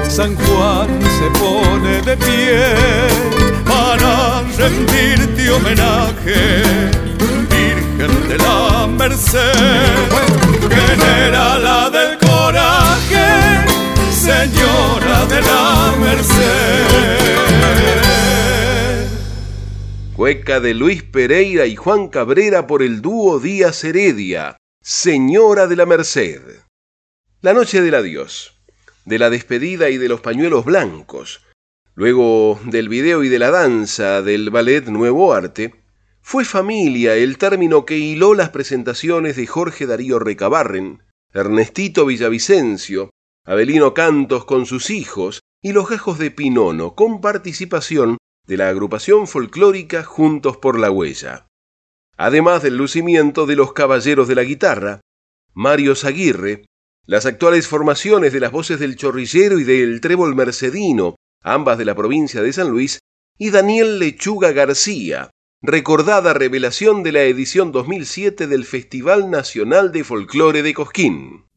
San 0.08 0.36
Juan 0.36 0.88
se 1.18 1.28
pone 1.38 2.00
de 2.02 2.16
pie 2.16 2.64
para 3.66 4.42
rendirte 4.56 5.50
homenaje, 5.50 6.62
Virgen 7.50 8.28
de 8.28 8.38
la 8.38 8.86
Merced, 8.86 9.52
generala 10.70 11.90
del 11.90 12.16
coraje, 12.18 13.66
Señora 14.12 15.26
de 15.26 15.42
la 15.42 15.92
Merced. 15.98 18.07
Cueca 20.18 20.58
de 20.58 20.74
Luis 20.74 21.04
Pereira 21.04 21.66
y 21.66 21.76
Juan 21.76 22.08
Cabrera 22.08 22.66
por 22.66 22.82
el 22.82 23.02
dúo 23.02 23.38
Díaz 23.38 23.84
Heredia, 23.84 24.56
Señora 24.82 25.68
de 25.68 25.76
la 25.76 25.86
Merced. 25.86 26.42
La 27.40 27.52
noche 27.52 27.80
del 27.80 27.94
adiós, 27.94 28.60
de 29.04 29.20
la 29.20 29.30
despedida 29.30 29.90
y 29.90 29.96
de 29.96 30.08
los 30.08 30.20
pañuelos 30.20 30.64
blancos, 30.64 31.44
luego 31.94 32.58
del 32.64 32.88
video 32.88 33.22
y 33.22 33.28
de 33.28 33.38
la 33.38 33.52
danza 33.52 34.20
del 34.20 34.50
ballet 34.50 34.88
Nuevo 34.88 35.34
Arte, 35.34 35.72
fue 36.20 36.44
familia 36.44 37.14
el 37.14 37.38
término 37.38 37.84
que 37.84 37.98
hiló 37.98 38.34
las 38.34 38.50
presentaciones 38.50 39.36
de 39.36 39.46
Jorge 39.46 39.86
Darío 39.86 40.18
Recabarren, 40.18 41.04
Ernestito 41.32 42.06
Villavicencio, 42.06 43.10
Abelino 43.44 43.94
Cantos 43.94 44.44
con 44.46 44.66
sus 44.66 44.90
hijos 44.90 45.38
y 45.62 45.70
los 45.70 45.88
gajos 45.88 46.18
de 46.18 46.32
Pinono, 46.32 46.96
con 46.96 47.20
participación 47.20 48.18
de 48.48 48.56
la 48.56 48.70
agrupación 48.70 49.28
folclórica 49.28 50.02
Juntos 50.02 50.56
por 50.56 50.78
la 50.78 50.90
Huella. 50.90 51.46
Además 52.16 52.62
del 52.62 52.78
lucimiento 52.78 53.44
de 53.44 53.56
los 53.56 53.74
Caballeros 53.74 54.26
de 54.26 54.34
la 54.34 54.42
Guitarra, 54.42 55.02
Mario 55.52 55.94
Zaguirre, 55.94 56.64
las 57.04 57.26
actuales 57.26 57.68
formaciones 57.68 58.32
de 58.32 58.40
las 58.40 58.50
voces 58.50 58.80
del 58.80 58.96
Chorrillero 58.96 59.58
y 59.58 59.64
del 59.64 60.00
Trébol 60.00 60.34
Mercedino, 60.34 61.16
ambas 61.42 61.76
de 61.76 61.84
la 61.84 61.94
provincia 61.94 62.42
de 62.42 62.54
San 62.54 62.70
Luis, 62.70 63.00
y 63.38 63.50
Daniel 63.50 63.98
Lechuga 63.98 64.52
García, 64.52 65.30
recordada 65.60 66.32
revelación 66.32 67.02
de 67.02 67.12
la 67.12 67.24
edición 67.24 67.70
2007 67.70 68.46
del 68.46 68.64
Festival 68.64 69.30
Nacional 69.30 69.92
de 69.92 70.04
Folclore 70.04 70.62
de 70.62 70.72
Cosquín. 70.72 71.47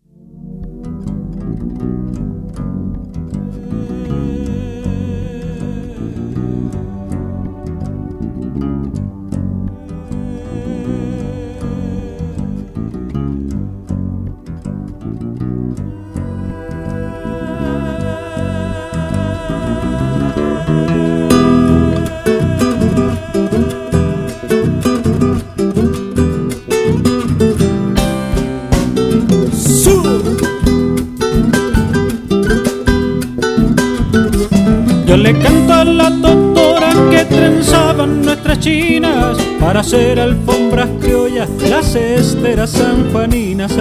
Hacer 39.81 40.19
alfombras 40.19 40.89
criollas, 40.99 41.49
las 41.67 41.95
esteras 41.95 42.69
sanjuaninas. 42.69 43.71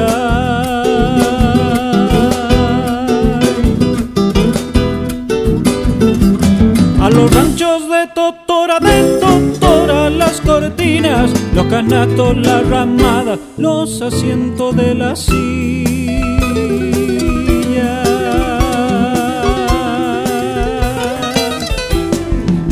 A 6.98 7.10
los 7.10 7.34
ranchos 7.34 7.82
de 7.90 8.06
Totora, 8.14 8.78
de 8.80 9.18
Totora, 9.20 10.08
las 10.08 10.40
cortinas, 10.40 11.30
los 11.54 11.66
canatos, 11.66 12.34
la 12.34 12.62
ramada, 12.62 13.38
los 13.58 14.00
asientos 14.00 14.74
de 14.76 14.94
la 14.94 15.14
silla. 15.14 15.59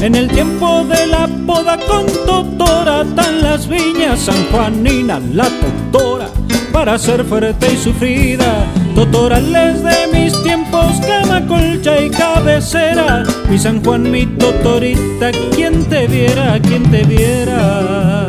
En 0.00 0.14
el 0.14 0.28
tiempo 0.28 0.84
de 0.84 1.06
la 1.08 1.28
poda 1.46 1.76
con 1.76 2.06
totora, 2.24 3.04
tan 3.16 3.42
las 3.42 3.66
viñas 3.68 4.20
sanjuaninas, 4.20 5.22
la 5.34 5.48
totora, 5.92 6.28
para 6.72 6.96
ser 6.98 7.24
fuerte 7.24 7.72
y 7.72 7.76
sufrida. 7.76 8.64
Totorales 8.94 9.82
de 9.82 10.06
mis 10.12 10.42
tiempos, 10.44 11.00
cama, 11.06 11.44
colcha 11.46 12.00
y 12.00 12.10
cabecera. 12.10 13.24
Mi 13.50 13.58
San 13.58 13.84
Juan, 13.84 14.10
mi 14.10 14.24
totorita, 14.26 15.32
quien 15.54 15.84
te 15.86 16.06
viera, 16.06 16.60
quien 16.60 16.88
te 16.90 17.02
viera. 17.02 18.27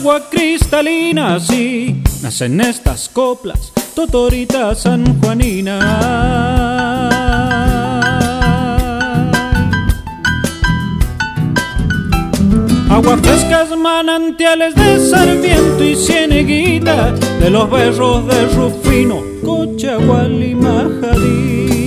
Agua 0.00 0.28
cristalina, 0.30 1.36
así 1.36 2.02
nacen 2.22 2.60
estas 2.60 3.08
coplas, 3.08 3.72
totorita 3.94 4.74
sanjuanina. 4.74 5.78
Aguas 12.90 13.20
frescas, 13.20 13.76
manantiales 13.76 14.74
de 14.74 15.10
Sarmiento 15.10 15.84
y 15.84 15.94
Cieneguita, 15.96 17.12
de 17.12 17.50
los 17.50 17.70
berros 17.70 18.26
de 18.26 18.46
Rufino, 18.46 19.22
Cochagual 19.44 20.42
y 20.42 20.54
Majadita. 20.54 21.79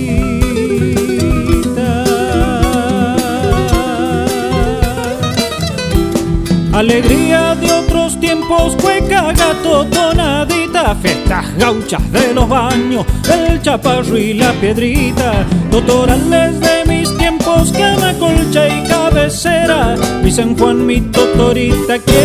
Alegría 6.74 7.54
de 7.54 7.70
otros 7.70 8.18
tiempos, 8.18 8.74
cueca, 8.74 9.32
gato, 9.32 9.86
tonadita, 9.86 10.96
fiestas 10.96 11.56
gauchas 11.56 12.10
de 12.10 12.34
los 12.34 12.48
baños, 12.48 13.06
el 13.32 13.62
chaparro 13.62 14.18
y 14.18 14.34
la 14.34 14.52
piedrita, 14.54 15.46
totorales 15.70 16.58
de 16.58 16.84
mis 16.88 17.16
tiempos, 17.16 17.70
cama, 17.70 18.12
colcha 18.18 18.66
y 18.66 18.88
cabecera, 18.88 19.94
mi 20.20 20.32
San 20.32 20.58
Juan, 20.58 20.84
mi 20.84 21.00
totorita, 21.00 21.96
quien 22.00 22.16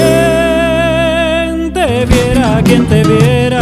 te 1.72 2.06
viera, 2.08 2.64
quien 2.64 2.88
te 2.88 3.04
viera. 3.04 3.60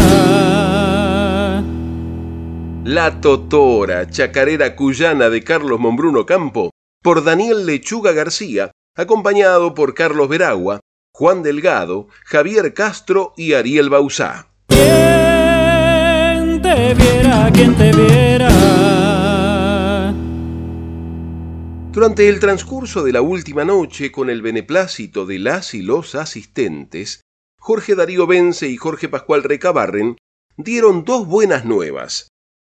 La 2.85 3.19
Totora, 3.19 4.09
chacarera 4.09 4.73
cuyana 4.77 5.29
de 5.29 5.43
Carlos 5.43 5.81
Mombruno 5.81 6.25
Campo, 6.25 6.69
por 7.03 7.25
Daniel 7.25 7.65
Lechuga 7.65 8.13
García, 8.13 8.71
acompañado 8.97 9.73
por 9.73 9.93
Carlos 9.93 10.27
Veragua, 10.27 10.81
Juan 11.13 11.43
Delgado, 11.43 12.07
Javier 12.25 12.73
Castro 12.73 13.33
y 13.37 13.53
Ariel 13.53 13.89
Bausá. 13.89 14.49
Quien 14.67 16.61
te 16.61 16.93
viera, 16.95 17.49
quien 17.53 17.75
te 17.75 17.91
viera. 17.91 18.49
Durante 21.91 22.27
el 22.27 22.39
transcurso 22.39 23.03
de 23.03 23.11
la 23.11 23.21
última 23.21 23.65
noche, 23.65 24.11
con 24.11 24.29
el 24.29 24.41
beneplácito 24.41 25.25
de 25.25 25.39
las 25.39 25.73
y 25.73 25.81
los 25.81 26.13
asistentes, 26.13 27.21
Jorge 27.59 27.95
Darío 27.95 28.27
Vence 28.27 28.67
y 28.67 28.77
Jorge 28.77 29.09
Pascual 29.09 29.43
Recabarren 29.43 30.17
dieron 30.57 31.05
dos 31.05 31.27
buenas 31.27 31.65
nuevas. 31.65 32.27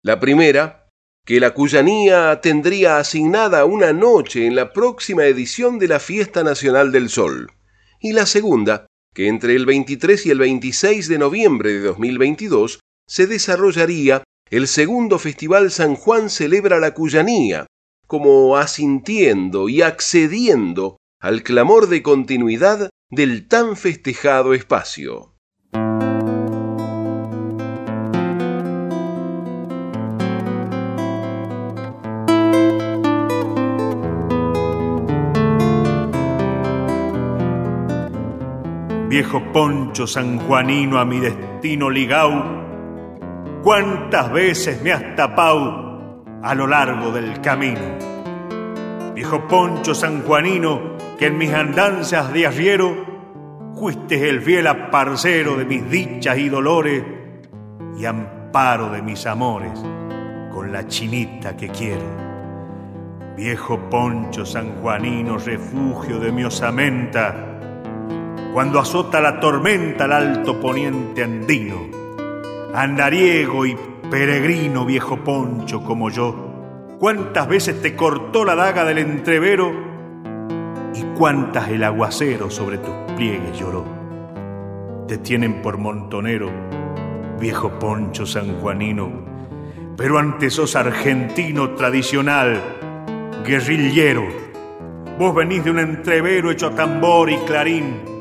La 0.04 0.20
primera, 0.20 0.87
que 1.28 1.42
la 1.42 1.54
Cuyanía 1.54 2.40
tendría 2.40 3.00
asignada 3.00 3.66
una 3.66 3.92
noche 3.92 4.48
en 4.48 4.56
la 4.56 4.72
próxima 4.72 5.26
edición 5.26 5.78
de 5.78 5.90
la 5.90 6.00
Fiesta 6.00 6.42
Nacional 6.42 6.94
del 6.94 7.10
Sol. 7.10 7.52
Y 8.00 8.14
la 8.14 8.26
segunda, 8.26 8.88
que 9.14 9.28
entre 9.28 9.54
el 9.54 9.66
23 9.66 10.26
y 10.26 10.32
el 10.32 10.40
26 10.40 11.10
de 11.10 11.18
noviembre 11.18 11.74
de 11.74 11.82
2022 11.82 12.80
se 13.06 13.28
desarrollaría 13.28 14.24
el 14.50 14.70
segundo 14.70 15.20
Festival 15.20 15.70
San 15.70 15.96
Juan 15.96 16.30
Celebra 16.30 16.80
la 16.80 16.94
Cuyanía, 16.94 17.68
como 18.08 18.56
asintiendo 18.56 19.68
y 19.68 19.82
accediendo 19.82 20.96
al 21.20 21.44
clamor 21.44 21.90
de 21.90 22.04
continuidad 22.04 22.90
del 23.10 23.50
tan 23.50 23.76
festejado 23.76 24.54
espacio. 24.54 25.37
Viejo 39.18 39.42
poncho 39.52 40.06
sanjuanino 40.06 41.00
a 41.00 41.04
mi 41.04 41.20
destino 41.20 41.90
ligau, 41.90 42.40
cuántas 43.64 44.32
veces 44.32 44.80
me 44.84 44.92
has 44.92 45.16
tapado 45.16 46.24
a 46.44 46.54
lo 46.54 46.68
largo 46.68 47.10
del 47.10 47.42
camino. 47.42 47.82
Viejo 49.16 49.48
poncho 49.48 49.96
sanjuanino 49.96 50.98
que 51.18 51.26
en 51.26 51.38
mis 51.40 51.52
andanzas 51.52 52.32
de 52.32 52.46
arriero 52.46 52.96
fuiste 53.74 54.30
el 54.30 54.40
fiel 54.40 54.68
aparcero 54.68 55.58
de 55.58 55.66
mis 55.66 55.90
dichas 55.90 56.38
y 56.38 56.48
dolores 56.48 57.04
y 57.98 58.06
amparo 58.06 58.92
de 58.92 59.02
mis 59.02 59.26
amores 59.26 59.84
con 60.54 60.72
la 60.72 60.88
chinita 60.88 61.58
que 61.58 61.70
quiero. 61.70 62.06
Viejo 63.36 63.80
poncho 63.90 64.46
sanjuanino, 64.46 65.40
refugio 65.40 66.20
de 66.20 66.32
mi 66.32 66.44
osamenta, 66.44 67.57
cuando 68.54 68.80
azota 68.80 69.22
la 69.22 69.40
tormenta 69.40 70.06
al 70.06 70.14
alto 70.14 70.60
poniente 70.60 71.24
andino. 71.24 71.88
Andariego 72.74 73.66
y 73.66 73.78
peregrino 74.10 74.86
viejo 74.86 75.18
poncho 75.18 75.84
como 75.84 76.10
yo, 76.10 76.96
cuántas 77.00 77.48
veces 77.48 77.82
te 77.82 77.96
cortó 77.96 78.46
la 78.46 78.56
daga 78.56 78.86
del 78.86 79.00
entrevero 79.00 79.72
y 80.94 81.02
cuántas 81.18 81.70
el 81.70 81.84
aguacero 81.84 82.50
sobre 82.50 82.78
tus 82.78 82.94
pliegues 83.16 83.58
lloró. 83.60 83.86
Te 85.08 85.18
tienen 85.18 85.62
por 85.62 85.78
montonero, 85.78 86.50
viejo 87.40 87.78
poncho 87.80 88.26
sanjuanino, 88.26 89.10
pero 89.96 90.20
antes 90.20 90.54
sos 90.54 90.76
argentino 90.76 91.72
tradicional, 91.72 92.62
guerrillero. 93.46 94.24
Vos 95.18 95.34
venís 95.34 95.64
de 95.64 95.72
un 95.72 95.80
entrevero 95.80 96.52
hecho 96.52 96.68
a 96.68 96.76
tambor 96.76 97.30
y 97.30 97.38
clarín, 97.38 98.17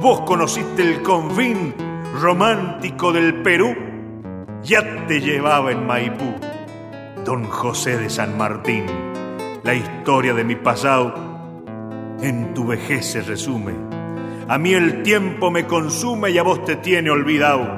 Vos 0.00 0.22
conociste 0.22 0.80
el 0.80 1.02
confín 1.02 1.74
romántico 2.18 3.12
del 3.12 3.42
Perú, 3.42 3.76
ya 4.62 5.06
te 5.06 5.20
llevaba 5.20 5.72
en 5.72 5.86
Maipú. 5.86 6.36
Don 7.22 7.44
José 7.44 7.98
de 7.98 8.08
San 8.08 8.38
Martín, 8.38 8.86
la 9.62 9.74
historia 9.74 10.32
de 10.32 10.42
mi 10.42 10.56
pasado 10.56 11.12
en 12.22 12.54
tu 12.54 12.66
vejez 12.66 13.12
se 13.12 13.20
resume. 13.20 13.74
A 14.48 14.56
mí 14.56 14.72
el 14.72 15.02
tiempo 15.02 15.50
me 15.50 15.66
consume 15.66 16.30
y 16.30 16.38
a 16.38 16.44
vos 16.44 16.64
te 16.64 16.76
tiene 16.76 17.10
olvidado. 17.10 17.68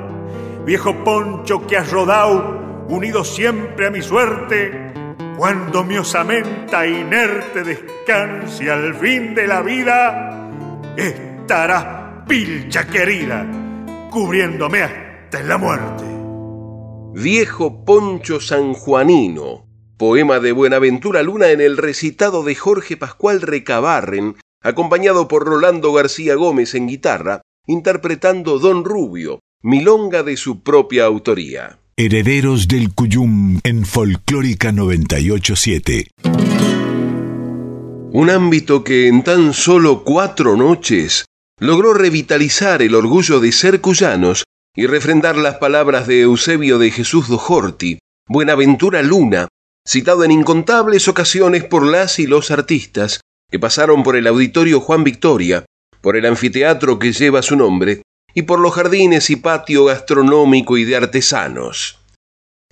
Viejo 0.65 1.03
poncho 1.03 1.67
que 1.67 1.77
has 1.77 1.91
rodado, 1.91 2.85
unido 2.89 3.25
siempre 3.25 3.89
a 3.89 3.91
mi 3.91 4.01
suerte, 4.01 4.93
cuando 5.37 5.83
mi 5.83 5.99
osamenta 5.99 6.87
inerte 6.87 7.65
descanse 7.65 8.71
al 8.71 8.95
fin 8.95 9.35
de 9.35 9.49
la 9.49 9.61
vida, 9.61 10.53
estarás 10.97 12.02
pilcha 12.27 12.87
querida, 12.87 13.47
cubriéndome 14.11 14.83
hasta 14.83 15.41
en 15.41 15.49
la 15.49 15.59
muerte. 15.59 16.05
Viejo 17.15 17.85
Poncho 17.85 18.41
Sanjuanino, 18.41 19.67
poema 19.97 20.41
de 20.41 20.53
Buenaventura 20.53 21.23
Luna 21.23 21.51
en 21.51 21.61
el 21.61 21.77
recitado 21.77 22.43
de 22.43 22.55
Jorge 22.55 22.97
Pascual 22.97 23.43
Recabarren, 23.43 24.37
acompañado 24.63 25.29
por 25.29 25.45
Rolando 25.45 25.93
García 25.93 26.35
Gómez 26.35 26.75
en 26.75 26.89
guitarra, 26.89 27.43
interpretando 27.67 28.59
Don 28.59 28.85
Rubio, 28.85 29.41
milonga 29.63 30.23
de 30.23 30.37
su 30.37 30.63
propia 30.63 31.05
autoría. 31.05 31.79
Herederos 31.97 32.69
del 32.69 32.95
Cuyum 32.95 33.61
en 33.63 33.85
Folclórica 33.85 34.73
987. 34.73 36.09
Un 38.15 38.31
ámbito 38.31 38.83
que 38.83 39.09
en 39.09 39.23
tan 39.23 39.53
solo 39.53 40.03
cuatro 40.05 40.57
noches 40.57 41.27
logró 41.59 41.95
revitalizar 41.95 42.83
el 42.83 42.95
orgullo 42.95 43.41
de 43.41 43.53
ser 43.53 43.81
cuyanos 43.81 44.45
y 44.75 44.87
refrendar 44.87 45.37
las 45.37 45.57
palabras 45.57 46.07
de 46.07 46.23
Eusebio 46.23 46.79
de 46.79 46.91
Jesús 46.91 47.29
Dojorti, 47.29 47.99
Buenaventura 48.27 49.03
Luna, 49.03 49.49
citado 49.87 50.25
en 50.25 50.31
incontables 50.31 51.09
ocasiones 51.09 51.65
por 51.65 51.87
las 51.87 52.19
y 52.19 52.27
los 52.27 52.51
artistas 52.51 53.21
que 53.51 53.59
pasaron 53.59 54.03
por 54.03 54.17
el 54.17 54.27
auditorio 54.27 54.81
Juan 54.81 55.05
Victoria, 55.05 55.65
por 56.01 56.17
el 56.17 56.25
anfiteatro 56.25 56.99
que 56.99 57.13
lleva 57.13 57.43
su 57.43 57.55
nombre 57.55 58.03
y 58.35 58.43
por 58.43 58.59
los 58.59 58.73
jardines 58.73 59.29
y 59.29 59.37
patio 59.37 59.85
gastronómico 59.85 60.79
y 60.79 60.85
de 60.85 60.97
artesanos. 60.97 61.99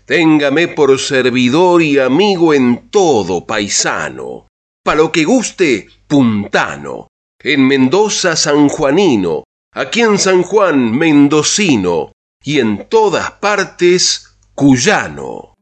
Téngame 0.06 0.68
por 0.68 0.98
servidor 0.98 1.82
y 1.82 1.98
amigo 1.98 2.54
en 2.54 2.88
todo, 2.88 3.46
paisano. 3.46 4.48
Pa' 4.82 4.94
lo 4.94 5.12
que 5.12 5.24
guste, 5.24 5.86
puntano 6.06 7.09
en 7.42 7.66
Mendoza 7.66 8.36
sanjuanino, 8.36 9.44
aquí 9.72 10.02
en 10.02 10.18
San 10.18 10.42
Juan 10.42 10.92
mendocino 10.92 12.12
y 12.44 12.60
en 12.60 12.86
todas 12.88 13.30
partes 13.30 14.36
cuyano. 14.54 15.54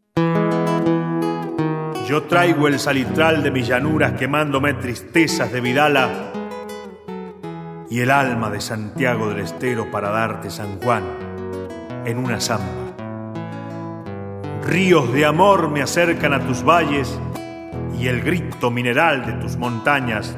Yo 2.09 2.25
traigo 2.25 2.67
el 2.67 2.81
salitral 2.81 3.45
de 3.45 3.53
mis 3.53 3.69
llanuras 3.69 4.15
quemándome 4.15 4.75
tristezas 4.75 5.53
de 5.53 5.61
Vidala 5.61 6.33
y 7.89 8.01
el 8.01 8.11
alma 8.11 8.51
de 8.51 8.61
Santiago 8.61 9.29
del 9.29 9.41
Estero 9.41 9.89
para 9.91 10.11
darte 10.11 10.51
San 10.51 10.81
Juan 10.81 11.05
en 12.05 12.19
una 12.19 12.41
zamba. 12.41 12.97
Ríos 14.65 15.13
de 15.13 15.25
amor 15.25 15.71
me 15.71 15.83
acercan 15.83 16.33
a 16.33 16.45
tus 16.45 16.65
valles 16.65 17.21
y 17.97 18.09
el 18.09 18.21
grito 18.23 18.71
mineral 18.73 19.25
de 19.25 19.33
tus 19.35 19.57
montañas 19.57 20.37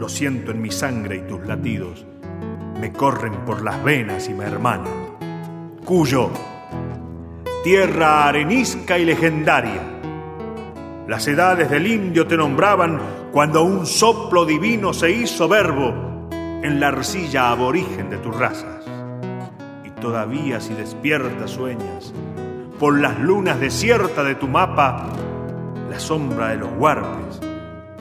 lo 0.00 0.08
siento 0.08 0.50
en 0.50 0.62
mi 0.62 0.70
sangre 0.70 1.16
y 1.16 1.28
tus 1.28 1.46
latidos 1.46 2.06
me 2.80 2.90
corren 2.90 3.34
por 3.44 3.62
las 3.62 3.84
venas 3.84 4.30
y 4.30 4.32
me 4.32 4.46
hermanan. 4.46 5.18
Cuyo, 5.84 6.30
tierra 7.62 8.26
arenisca 8.26 8.98
y 8.98 9.04
legendaria. 9.04 9.82
Las 11.06 11.28
edades 11.28 11.68
del 11.68 11.86
indio 11.86 12.26
te 12.26 12.38
nombraban 12.38 12.98
cuando 13.30 13.62
un 13.62 13.84
soplo 13.84 14.46
divino 14.46 14.94
se 14.94 15.10
hizo 15.10 15.46
verbo 15.46 16.28
en 16.30 16.80
la 16.80 16.88
arcilla 16.88 17.50
aborigen 17.50 18.08
de 18.08 18.16
tus 18.16 18.34
razas. 18.34 18.86
Y 19.84 19.90
todavía 20.00 20.60
si 20.60 20.72
despiertas 20.72 21.50
sueñas, 21.50 22.14
por 22.78 22.98
las 22.98 23.18
lunas 23.18 23.60
desiertas 23.60 24.24
de 24.24 24.36
tu 24.36 24.48
mapa, 24.48 25.10
la 25.90 26.00
sombra 26.00 26.48
de 26.48 26.56
los 26.56 26.70
huarpes, 26.78 27.38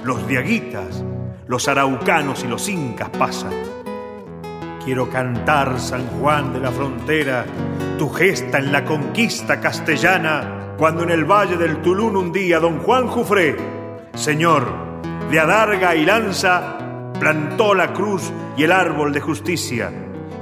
los 0.05 0.25
diaguitas, 0.29 1.03
los 1.49 1.67
araucanos 1.67 2.43
y 2.43 2.47
los 2.47 2.69
incas 2.69 3.09
pasan. 3.09 3.51
Quiero 4.85 5.09
cantar 5.09 5.79
San 5.79 6.05
Juan 6.05 6.53
de 6.53 6.59
la 6.59 6.71
Frontera, 6.71 7.43
tu 7.97 8.07
gesta 8.09 8.59
en 8.59 8.71
la 8.71 8.85
conquista 8.85 9.59
castellana, 9.59 10.75
cuando 10.77 11.01
en 11.03 11.09
el 11.09 11.25
valle 11.25 11.57
del 11.57 11.81
Tulún 11.81 12.15
un 12.15 12.31
día 12.31 12.59
don 12.59 12.77
Juan 12.79 13.07
Jufré, 13.07 13.55
señor 14.13 14.71
de 15.31 15.39
adarga 15.39 15.95
y 15.95 16.05
lanza, 16.05 16.77
plantó 17.19 17.73
la 17.73 17.93
cruz 17.93 18.31
y 18.55 18.63
el 18.63 18.71
árbol 18.71 19.11
de 19.11 19.19
justicia, 19.19 19.91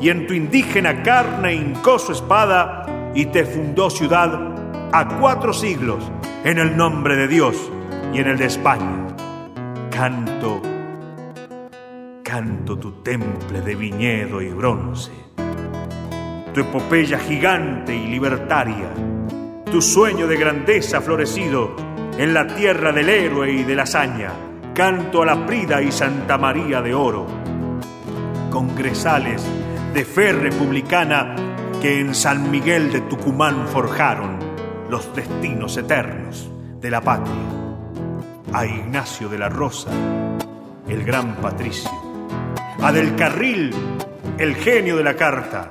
y 0.02 0.10
en 0.10 0.28
tu 0.28 0.34
indígena 0.34 1.04
carne 1.04 1.56
hincó 1.56 2.00
su 2.00 2.12
espada 2.12 2.86
y 3.16 3.28
te 3.28 3.46
fundó 3.46 3.90
ciudad 3.90 4.90
a 4.92 5.08
cuatro 5.20 5.54
siglos 5.54 6.12
en 6.44 6.58
el 6.58 6.76
nombre 6.76 7.16
de 7.16 7.30
Dios 7.30 7.56
y 8.14 8.20
en 8.20 8.28
el 8.28 8.38
de 8.38 8.46
España. 8.46 9.08
Canto 9.90 10.77
canto 12.38 12.78
tu 12.78 13.02
temple 13.02 13.62
de 13.62 13.74
viñedo 13.74 14.44
y 14.44 14.50
bronce, 14.50 15.12
tu 16.54 16.60
epopeya 16.60 17.18
gigante 17.18 17.96
y 17.96 18.06
libertaria, 18.06 18.94
tu 19.66 19.82
sueño 19.82 20.28
de 20.28 20.38
grandeza 20.38 21.02
florecido 21.02 21.76
en 22.16 22.36
la 22.36 22.46
tierra 22.46 22.92
del 22.92 23.10
héroe 23.10 23.52
y 23.52 23.64
de 23.64 23.74
la 23.74 23.84
hazaña, 23.84 24.34
canto 24.76 25.24
a 25.24 25.26
la 25.26 25.48
Prida 25.48 25.82
y 25.82 25.92
Santa 25.92 26.38
María 26.38 26.80
de 26.84 26.94
Oro, 26.94 27.26
congresales 28.52 29.44
de 29.96 30.06
fe 30.06 30.32
republicana 30.32 31.36
que 31.82 32.00
en 32.00 32.14
San 32.14 32.52
Miguel 32.52 32.92
de 32.92 33.02
Tucumán 33.02 33.68
forjaron 33.68 34.38
los 34.92 35.12
destinos 35.16 35.76
eternos 35.76 36.52
de 36.80 36.92
la 36.92 37.02
patria. 37.02 37.34
A 38.54 38.64
Ignacio 38.68 39.28
de 39.28 39.40
la 39.40 39.50
Rosa, 39.50 39.90
el 40.88 41.04
gran 41.04 41.36
patricio, 41.38 42.07
a 42.82 42.92
Del 42.92 43.16
Carril, 43.16 43.74
el 44.38 44.56
genio 44.56 44.98
de 44.98 45.04
la 45.04 45.16
carta, 45.16 45.70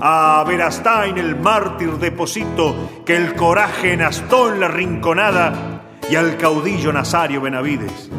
a 0.00 0.44
Verastain, 0.46 1.16
el 1.18 1.36
mártir 1.36 1.92
deposito 1.98 3.02
que 3.04 3.16
el 3.16 3.34
coraje 3.34 3.92
enastó 3.92 4.52
en 4.52 4.60
la 4.60 4.68
rinconada, 4.68 5.82
y 6.10 6.16
al 6.16 6.36
caudillo 6.36 6.92
Nazario 6.92 7.40
Benavides, 7.40 8.10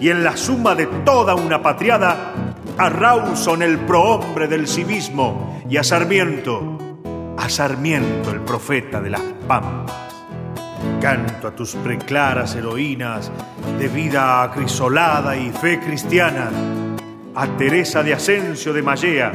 y 0.00 0.10
en 0.10 0.24
la 0.24 0.36
suma 0.36 0.74
de 0.74 0.86
toda 1.04 1.34
una 1.34 1.62
patriada, 1.62 2.32
a 2.76 2.88
Rawson, 2.88 3.62
el 3.62 3.78
prohombre 3.78 4.48
del 4.48 4.66
civismo, 4.66 5.62
y 5.68 5.76
a 5.76 5.84
Sarmiento, 5.84 6.78
a 7.38 7.48
Sarmiento, 7.48 8.30
el 8.30 8.40
profeta 8.40 9.00
de 9.00 9.10
las 9.10 9.22
pampas. 9.46 9.94
Canto 11.00 11.48
a 11.48 11.54
tus 11.54 11.74
preclaras 11.76 12.54
heroínas 12.54 13.30
de 13.78 13.88
vida 13.88 14.42
acrisolada 14.42 15.36
y 15.36 15.50
fe 15.50 15.78
cristiana 15.80 16.50
a 17.34 17.48
Teresa 17.56 18.02
de 18.02 18.14
Asensio 18.14 18.72
de 18.72 18.82
Mallea, 18.82 19.32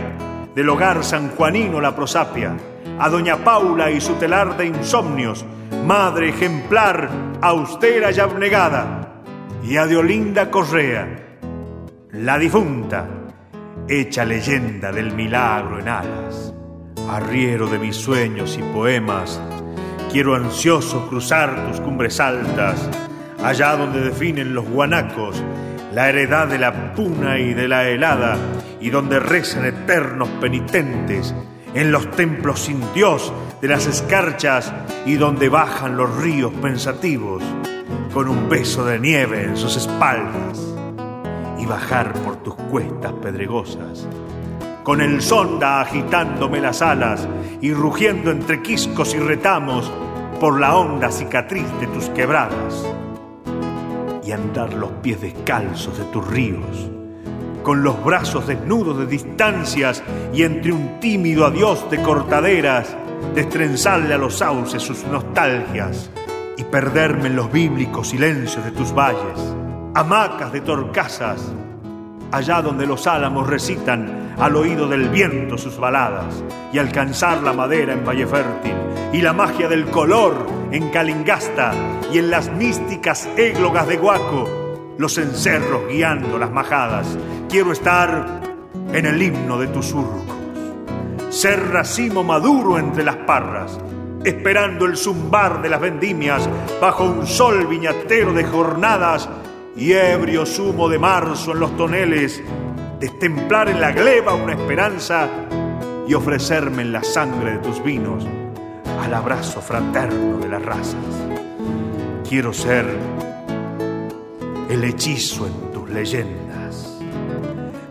del 0.55 0.69
hogar 0.69 1.03
sanjuanino 1.03 1.81
La 1.81 1.95
Prosapia, 1.95 2.55
a 2.97 3.09
Doña 3.09 3.43
Paula 3.43 3.91
y 3.91 3.99
su 3.99 4.13
telar 4.13 4.55
de 4.55 4.67
insomnios, 4.67 5.45
madre 5.85 6.29
ejemplar, 6.29 7.09
austera 7.41 8.11
y 8.11 8.19
abnegada, 8.19 9.21
y 9.63 9.75
a 9.75 9.85
Deolinda 9.85 10.49
Correa, 10.49 11.37
la 12.11 12.37
difunta, 12.37 13.05
hecha 13.87 14.23
leyenda 14.23 14.91
del 14.91 15.13
milagro 15.13 15.79
en 15.79 15.89
alas, 15.89 16.53
arriero 17.09 17.67
de 17.67 17.79
mis 17.79 17.97
sueños 17.97 18.57
y 18.57 18.63
poemas, 18.73 19.41
quiero 20.09 20.35
ansioso 20.35 21.09
cruzar 21.09 21.67
tus 21.67 21.81
cumbres 21.81 22.21
altas, 22.21 22.89
allá 23.43 23.75
donde 23.75 23.99
definen 23.99 24.53
los 24.53 24.65
guanacos 24.69 25.43
la 25.93 26.09
heredad 26.09 26.47
de 26.47 26.59
la 26.59 26.93
puna 26.93 27.39
y 27.39 27.53
de 27.53 27.67
la 27.67 27.87
helada, 27.87 28.37
y 28.79 28.89
donde 28.89 29.19
rezan 29.19 29.65
eternos 29.65 30.29
penitentes, 30.41 31.33
en 31.73 31.91
los 31.91 32.09
templos 32.11 32.61
sin 32.61 32.81
Dios 32.93 33.33
de 33.61 33.67
las 33.67 33.87
escarchas, 33.87 34.71
y 35.05 35.15
donde 35.15 35.49
bajan 35.49 35.97
los 35.97 36.15
ríos 36.17 36.53
pensativos, 36.61 37.43
con 38.13 38.27
un 38.27 38.49
beso 38.49 38.85
de 38.85 38.99
nieve 38.99 39.43
en 39.43 39.57
sus 39.57 39.77
espaldas, 39.77 40.59
y 41.57 41.65
bajar 41.65 42.13
por 42.13 42.37
tus 42.37 42.55
cuestas 42.55 43.13
pedregosas, 43.13 44.07
con 44.83 45.01
el 45.01 45.21
sonda 45.21 45.81
agitándome 45.81 46.61
las 46.61 46.81
alas 46.81 47.27
y 47.61 47.73
rugiendo 47.73 48.31
entre 48.31 48.61
quiscos 48.61 49.13
y 49.13 49.19
retamos 49.19 49.91
por 50.39 50.59
la 50.59 50.75
honda 50.75 51.11
cicatriz 51.11 51.67
de 51.79 51.87
tus 51.87 52.09
quebradas 52.09 52.85
y 54.29 54.31
andar 54.31 54.75
los 54.75 54.91
pies 55.01 55.21
descalzos 55.21 55.97
de 55.97 56.03
tus 56.05 56.27
ríos, 56.27 56.91
con 57.63 57.81
los 57.81 58.03
brazos 58.03 58.45
desnudos 58.45 58.99
de 58.99 59.07
distancias 59.07 60.03
y 60.31 60.43
entre 60.43 60.71
un 60.71 60.99
tímido 60.99 61.47
adiós 61.47 61.89
de 61.89 61.99
cortaderas, 62.03 62.95
destrenzarle 63.33 64.13
a 64.13 64.19
los 64.19 64.35
sauces 64.37 64.83
sus 64.83 65.03
nostalgias 65.05 66.11
y 66.57 66.63
perderme 66.63 67.25
en 67.25 67.37
los 67.37 67.51
bíblicos 67.51 68.09
silencios 68.09 68.63
de 68.63 68.69
tus 68.69 68.93
valles, 68.93 69.39
hamacas 69.95 70.53
de 70.53 70.61
torcasas, 70.61 71.51
allá 72.31 72.61
donde 72.61 72.85
los 72.85 73.07
álamos 73.07 73.47
recitan 73.47 74.18
al 74.39 74.55
oído 74.55 74.87
del 74.87 75.09
viento 75.09 75.57
sus 75.57 75.77
baladas 75.77 76.43
y 76.71 76.79
alcanzar 76.79 77.43
la 77.43 77.53
madera 77.53 77.93
en 77.93 78.05
Valle 78.05 78.25
Fértil 78.25 78.73
y 79.11 79.21
la 79.21 79.33
magia 79.33 79.67
del 79.67 79.85
color 79.85 80.47
en 80.71 80.89
Calingasta 80.89 81.73
y 82.11 82.19
en 82.19 82.29
las 82.29 82.51
místicas 82.51 83.27
églogas 83.35 83.87
de 83.87 83.97
Guaco, 83.97 84.95
los 84.97 85.17
encerros 85.17 85.87
guiando 85.89 86.37
las 86.37 86.51
majadas. 86.51 87.17
Quiero 87.49 87.71
estar 87.71 88.41
en 88.93 89.05
el 89.05 89.21
himno 89.21 89.59
de 89.59 89.67
tus 89.67 89.87
surcos, 89.87 90.35
ser 91.29 91.71
racimo 91.71 92.23
maduro 92.23 92.79
entre 92.79 93.03
las 93.03 93.17
parras, 93.17 93.79
esperando 94.23 94.85
el 94.85 94.95
zumbar 94.95 95.61
de 95.61 95.69
las 95.69 95.81
vendimias 95.81 96.47
bajo 96.79 97.03
un 97.03 97.25
sol 97.25 97.67
viñatero 97.67 98.33
de 98.33 98.43
jornadas 98.43 99.29
y 99.75 99.93
ebrio 99.93 100.45
zumo 100.45 100.89
de 100.89 100.99
marzo 100.99 101.53
en 101.53 101.59
los 101.59 101.75
toneles, 101.77 102.43
destemplar 102.99 103.69
en 103.69 103.79
la 103.79 103.91
gleba 103.91 104.33
una 104.33 104.53
esperanza 104.53 105.27
y 106.07 106.13
ofrecerme 106.13 106.81
en 106.81 106.91
la 106.91 107.03
sangre 107.03 107.51
de 107.51 107.57
tus 107.59 107.81
vinos 107.81 108.25
al 109.01 109.13
abrazo 109.13 109.61
fraterno 109.61 110.37
de 110.39 110.49
las 110.49 110.61
razas. 110.63 110.95
Quiero 112.27 112.51
ser 112.51 112.85
el 114.69 114.83
hechizo 114.83 115.47
en 115.47 115.71
tus 115.71 115.89
leyendas, 115.89 116.99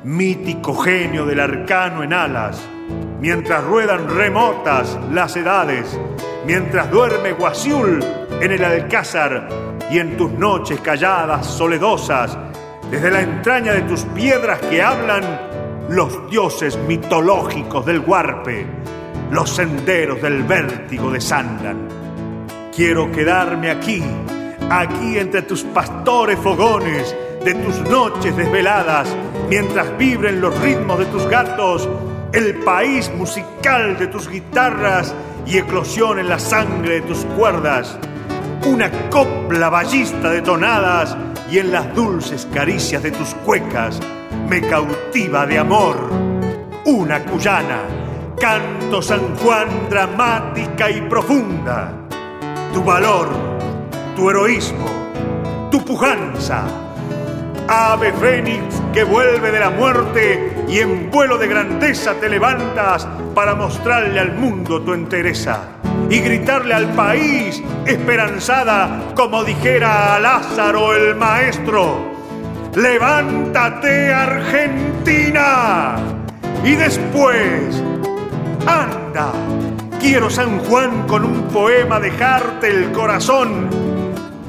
mítico 0.05 0.77
genio 0.77 1.25
del 1.25 1.41
arcano 1.41 2.03
en 2.03 2.13
alas, 2.13 2.61
mientras 3.21 3.65
ruedan 3.65 4.15
remotas 4.15 4.99
las 5.11 5.37
edades, 5.37 5.99
mientras 6.47 6.91
duerme 6.91 7.33
Guasiul 7.33 8.05
en 8.41 8.53
el 8.53 8.63
alcázar 8.63 9.49
y 9.91 9.99
en 9.99 10.17
tus 10.17 10.31
noches 10.33 10.81
calladas, 10.81 11.47
soledosas, 11.47 12.37
desde 12.91 13.11
la 13.11 13.21
entraña 13.21 13.73
de 13.75 13.83
tus 13.83 14.03
piedras 14.05 14.61
que 14.61 14.83
hablan 14.83 15.23
los 15.91 16.31
dioses 16.31 16.79
mitológicos 16.87 17.85
del 17.85 18.01
Huarpe, 18.01 18.67
los 19.31 19.51
senderos 19.51 20.23
del 20.23 20.43
vértigo 20.43 21.11
desandan. 21.11 21.89
Quiero 22.75 23.11
quedarme 23.11 23.71
aquí, 23.71 24.03
aquí 24.71 25.19
entre 25.19 25.43
tus 25.43 25.65
pastores 25.65 26.39
fogones, 26.39 27.15
de 27.45 27.55
tus 27.55 27.81
noches 27.89 28.37
desveladas, 28.37 29.09
mientras 29.49 29.97
vibren 29.97 30.41
los 30.41 30.59
ritmos 30.61 30.99
de 30.99 31.07
tus 31.07 31.27
gatos, 31.29 31.89
el 32.33 32.57
país 32.57 33.11
musical 33.17 33.97
de 33.99 34.09
tus 34.09 34.29
guitarras 34.29 35.15
y 35.47 35.59
eclosión 35.59 36.19
en 36.19 36.29
la 36.29 36.39
sangre 36.39 36.97
de 36.97 37.01
tus 37.03 37.25
cuerdas, 37.37 37.97
una 38.67 38.91
copla 39.09 39.71
ballista 39.71 40.31
de 40.31 40.43
tonadas 40.43 41.17
y 41.51 41.59
en 41.59 41.73
las 41.73 41.95
dulces 41.95 42.47
caricias 42.53 43.03
de 43.03 43.11
tus 43.11 43.35
cuecas 43.47 44.01
me 44.49 44.61
cautiva 44.61 45.47
de 45.47 45.59
amor 45.59 46.11
una 46.85 47.23
cuyana 47.25 47.83
Canto 48.41 49.03
San 49.03 49.37
Juan 49.37 49.69
dramática 49.91 50.89
y 50.89 51.01
profunda. 51.03 51.93
Tu 52.73 52.85
valor, 52.85 53.29
tu 54.15 54.31
heroísmo, 54.31 54.87
tu 55.71 55.85
pujanza, 55.85 56.65
ave 57.67 58.13
fénix 58.13 58.81
que 58.93 59.03
vuelve 59.03 59.51
de 59.51 59.59
la 59.59 59.71
muerte 59.71 60.65
y 60.69 60.79
en 60.79 61.11
vuelo 61.11 61.37
de 61.37 61.49
grandeza 61.49 62.15
te 62.15 62.29
levantas 62.29 63.09
para 63.35 63.55
mostrarle 63.55 64.21
al 64.21 64.35
mundo 64.35 64.81
tu 64.83 64.95
entereza 64.95 65.78
y 66.11 66.21
gritarle 66.21 66.75
al 66.75 66.93
país 66.93 67.63
esperanzada 67.87 69.13
como 69.15 69.45
dijera 69.45 70.15
a 70.15 70.21
Lázaro 70.21 70.95
el 70.95 71.15
maestro, 71.17 71.99
levántate 72.75 74.13
Argentina 74.13 75.97
y 76.65 76.73
después, 76.73 77.83
anda, 78.67 79.33
quiero 80.01 80.29
San 80.29 80.59
Juan 80.61 81.07
con 81.07 81.25
un 81.25 81.43
poema 81.49 82.01
dejarte 82.01 82.69
el 82.69 82.91
corazón, 82.93 83.69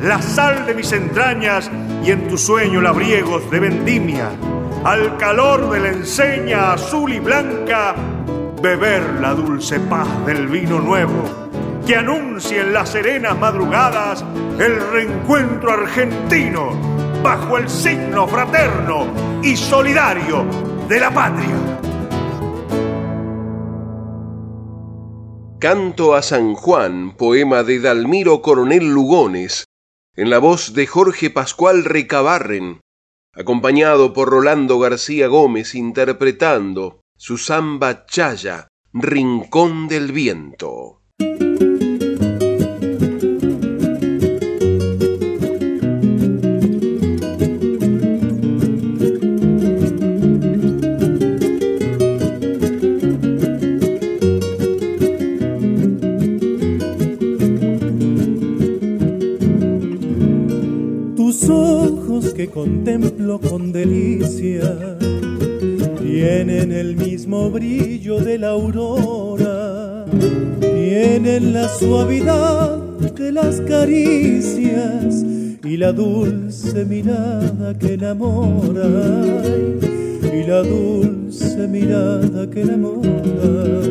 la 0.01 0.21
sal 0.21 0.65
de 0.65 0.73
mis 0.73 0.91
entrañas 0.91 1.69
y 2.03 2.11
en 2.11 2.27
tu 2.27 2.37
sueño 2.37 2.81
labriegos 2.81 3.49
de 3.51 3.59
vendimia, 3.59 4.29
al 4.83 5.17
calor 5.17 5.69
de 5.71 5.79
la 5.81 5.89
enseña 5.89 6.73
azul 6.73 7.13
y 7.13 7.19
blanca, 7.19 7.95
beber 8.61 9.03
la 9.21 9.33
dulce 9.33 9.79
paz 9.79 10.07
del 10.25 10.47
vino 10.47 10.79
nuevo, 10.79 11.48
que 11.89 11.95
anuncie 11.95 12.61
en 12.61 12.71
las 12.71 12.91
serenas 12.91 13.35
madrugadas 13.39 14.23
el 14.59 14.79
reencuentro 14.91 15.71
argentino 15.71 16.79
bajo 17.23 17.57
el 17.57 17.67
signo 17.67 18.27
fraterno 18.27 19.41
y 19.41 19.57
solidario 19.57 20.45
de 20.87 20.99
la 20.99 21.11
patria. 21.11 21.79
Canto 25.59 26.13
a 26.13 26.21
San 26.21 26.53
Juan, 26.53 27.15
poema 27.17 27.63
de 27.63 27.79
Dalmiro 27.79 28.43
Coronel 28.43 28.93
Lugones, 28.93 29.65
en 30.15 30.29
la 30.29 30.37
voz 30.37 30.75
de 30.75 30.85
Jorge 30.85 31.31
Pascual 31.31 31.85
Recabarren, 31.85 32.81
acompañado 33.33 34.13
por 34.13 34.29
Rolando 34.29 34.77
García 34.77 35.25
Gómez 35.25 35.73
interpretando 35.73 37.01
su 37.17 37.39
samba 37.39 38.05
chaya, 38.05 38.67
Rincón 38.93 39.87
del 39.87 40.11
Viento. 40.11 40.99
Que 62.39 62.47
contemplo 62.47 63.37
con 63.39 63.73
delicia 63.73 64.97
tienen 66.01 66.71
el 66.71 66.95
mismo 66.95 67.49
brillo 67.49 68.19
de 68.19 68.37
la 68.37 68.51
aurora, 68.51 70.05
tienen 70.59 71.51
la 71.53 71.67
suavidad 71.67 72.77
de 72.77 73.33
las 73.33 73.59
caricias 73.59 75.25
y 75.65 75.75
la 75.75 75.91
dulce 75.91 76.85
mirada 76.85 77.77
que 77.77 77.95
enamora, 77.95 79.25
y 80.33 80.47
la 80.47 80.63
dulce 80.63 81.67
mirada 81.67 82.49
que 82.49 82.61
enamora, 82.61 83.81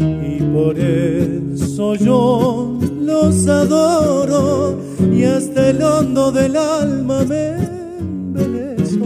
y 0.00 0.42
por 0.52 0.76
eso 0.76 1.94
yo 1.94 2.76
los 3.02 3.46
adoro 3.46 4.87
y 5.00 5.24
hasta 5.24 5.70
el 5.70 5.82
hondo 5.82 6.32
del 6.32 6.56
alma 6.56 7.24
me 7.24 7.54
embelezo. 7.98 9.04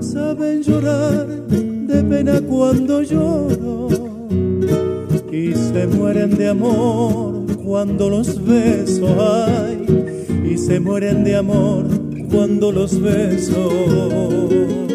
Saben 0.00 0.62
llorar 0.62 1.26
de 1.26 2.02
pena 2.04 2.40
cuando 2.40 3.02
lloro 3.02 3.88
y 5.30 5.54
se 5.54 5.86
mueren 5.86 6.36
de 6.36 6.48
amor 6.48 7.46
cuando 7.64 8.10
los 8.10 8.44
beso. 8.44 9.06
Ay, 9.20 9.84
y 10.50 10.56
se 10.58 10.80
mueren 10.80 11.24
de 11.24 11.36
amor 11.36 11.86
cuando 12.30 12.72
los 12.72 13.00
beso. 13.00 14.87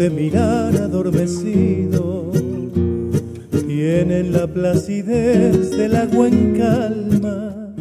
De 0.00 0.08
mirar 0.08 0.74
adormecido 0.76 2.32
tienen 3.68 4.32
la 4.32 4.46
placidez 4.46 5.72
del 5.72 5.94
agua 5.94 6.26
en 6.26 6.56
calma 6.56 7.74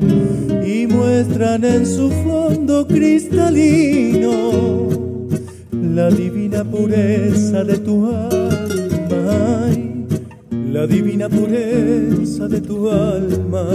y 0.66 0.86
muestran 0.86 1.64
en 1.64 1.86
su 1.86 2.12
fondo 2.12 2.86
cristalino 2.86 4.90
la 5.72 6.10
divina 6.10 6.66
pureza 6.66 7.64
de 7.64 7.78
tu 7.78 8.08
alma, 8.08 9.70
la 10.74 10.88
divina 10.88 11.30
pureza 11.30 12.50
de 12.50 12.60
tu 12.60 12.90
alma. 12.90 13.66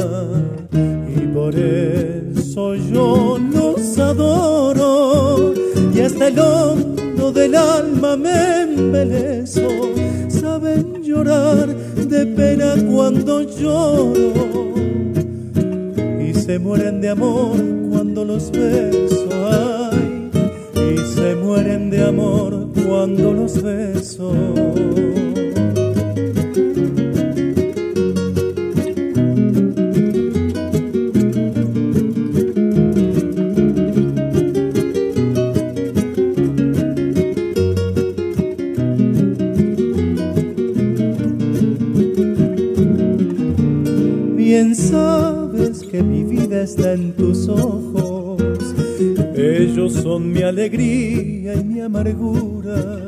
Y 1.16 1.20
por 1.28 1.54
eso 1.54 2.74
yo 2.74 3.38
los 3.38 3.98
adoro 3.98 5.54
y 5.94 6.00
hasta 6.00 6.28
el 6.28 6.38
hombre 6.38 6.83
del 7.32 7.54
alma 7.54 8.16
me 8.16 8.62
embelezo, 8.62 9.68
saben 10.28 11.02
llorar 11.02 11.68
de 11.68 12.26
pena 12.26 12.74
cuando 12.90 13.42
lloro 13.42 14.74
y 16.20 16.34
se 16.34 16.58
mueren 16.58 17.00
de 17.00 17.10
amor 17.10 17.56
cuando 17.90 18.24
los 18.24 18.50
beso, 18.50 19.28
ay, 19.50 20.30
y 20.74 21.14
se 21.14 21.34
mueren 21.36 21.90
de 21.90 22.04
amor 22.04 22.68
cuando 22.86 23.32
los 23.32 23.62
beso. 23.62 24.32
Está 46.64 46.94
en 46.94 47.12
tus 47.12 47.48
ojos. 47.48 48.74
Ellos 49.36 49.92
son 49.92 50.32
mi 50.32 50.42
alegría 50.42 51.54
y 51.54 51.64
mi 51.64 51.80
amargura. 51.80 53.00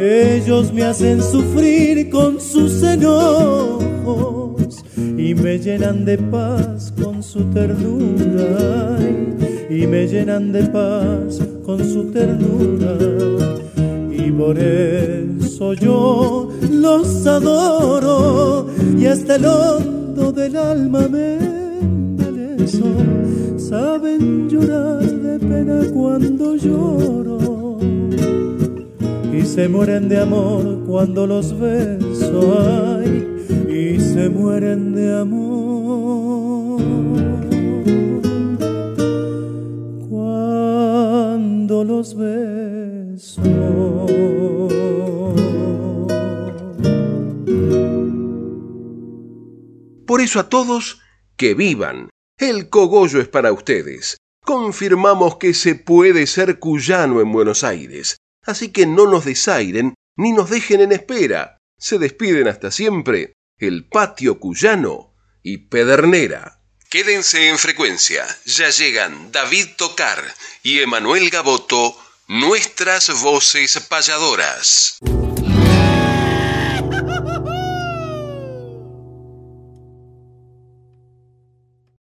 Ellos 0.00 0.72
me 0.72 0.84
hacen 0.84 1.22
sufrir 1.22 2.10
con 2.10 2.40
sus 2.40 2.82
enojos 2.82 4.84
y 4.96 5.34
me 5.34 5.58
llenan 5.58 6.04
de 6.04 6.18
paz 6.18 6.92
con 7.00 7.22
su 7.22 7.44
ternura. 7.50 8.98
Y 9.70 9.86
me 9.86 10.06
llenan 10.06 10.52
de 10.52 10.64
paz 10.64 11.40
con 11.64 11.78
su 11.78 12.10
ternura. 12.10 12.96
Y 14.10 14.30
por 14.30 14.58
eso 14.58 15.74
yo 15.74 16.50
los 16.70 17.26
adoro 17.26 18.66
y 18.98 19.06
hasta 19.06 19.36
el 19.36 19.44
hondo 19.44 20.32
del 20.32 20.56
alma 20.56 21.06
me 21.08 21.67
saben 23.56 24.48
llorar 24.48 25.04
de 25.04 25.38
pena 25.38 25.80
cuando 25.92 26.54
lloro 26.54 27.78
y 29.32 29.42
se 29.42 29.68
mueren 29.68 30.08
de 30.08 30.20
amor 30.20 30.84
cuando 30.86 31.26
los 31.26 31.58
beso, 31.58 33.00
y 33.68 34.00
se 34.00 34.28
mueren 34.28 34.94
de 34.94 35.18
amor 35.20 36.82
cuando 40.08 41.84
los 41.84 42.16
beso. 42.16 43.42
Por 50.06 50.20
eso 50.20 50.40
a 50.40 50.48
todos 50.48 51.00
que 51.36 51.54
vivan 51.54 52.08
el 52.38 52.68
cogollo 52.68 53.20
es 53.20 53.28
para 53.28 53.52
ustedes. 53.52 54.16
Confirmamos 54.44 55.36
que 55.36 55.52
se 55.54 55.74
puede 55.74 56.26
ser 56.26 56.58
cuyano 56.58 57.20
en 57.20 57.32
Buenos 57.32 57.64
Aires, 57.64 58.16
así 58.46 58.72
que 58.72 58.86
no 58.86 59.06
nos 59.06 59.24
desairen 59.24 59.94
ni 60.16 60.32
nos 60.32 60.48
dejen 60.48 60.80
en 60.80 60.92
espera. 60.92 61.58
Se 61.78 61.98
despiden 61.98 62.48
hasta 62.48 62.70
siempre 62.70 63.34
el 63.58 63.88
patio 63.88 64.38
cuyano 64.38 65.14
y 65.42 65.58
Pedernera. 65.68 66.62
Quédense 66.88 67.48
en 67.48 67.58
frecuencia, 67.58 68.24
ya 68.46 68.70
llegan 68.70 69.30
David 69.30 69.66
Tocar 69.76 70.22
y 70.62 70.78
Emanuel 70.78 71.28
Gaboto, 71.28 71.94
nuestras 72.28 73.20
voces 73.20 73.78
payadoras. 73.88 74.98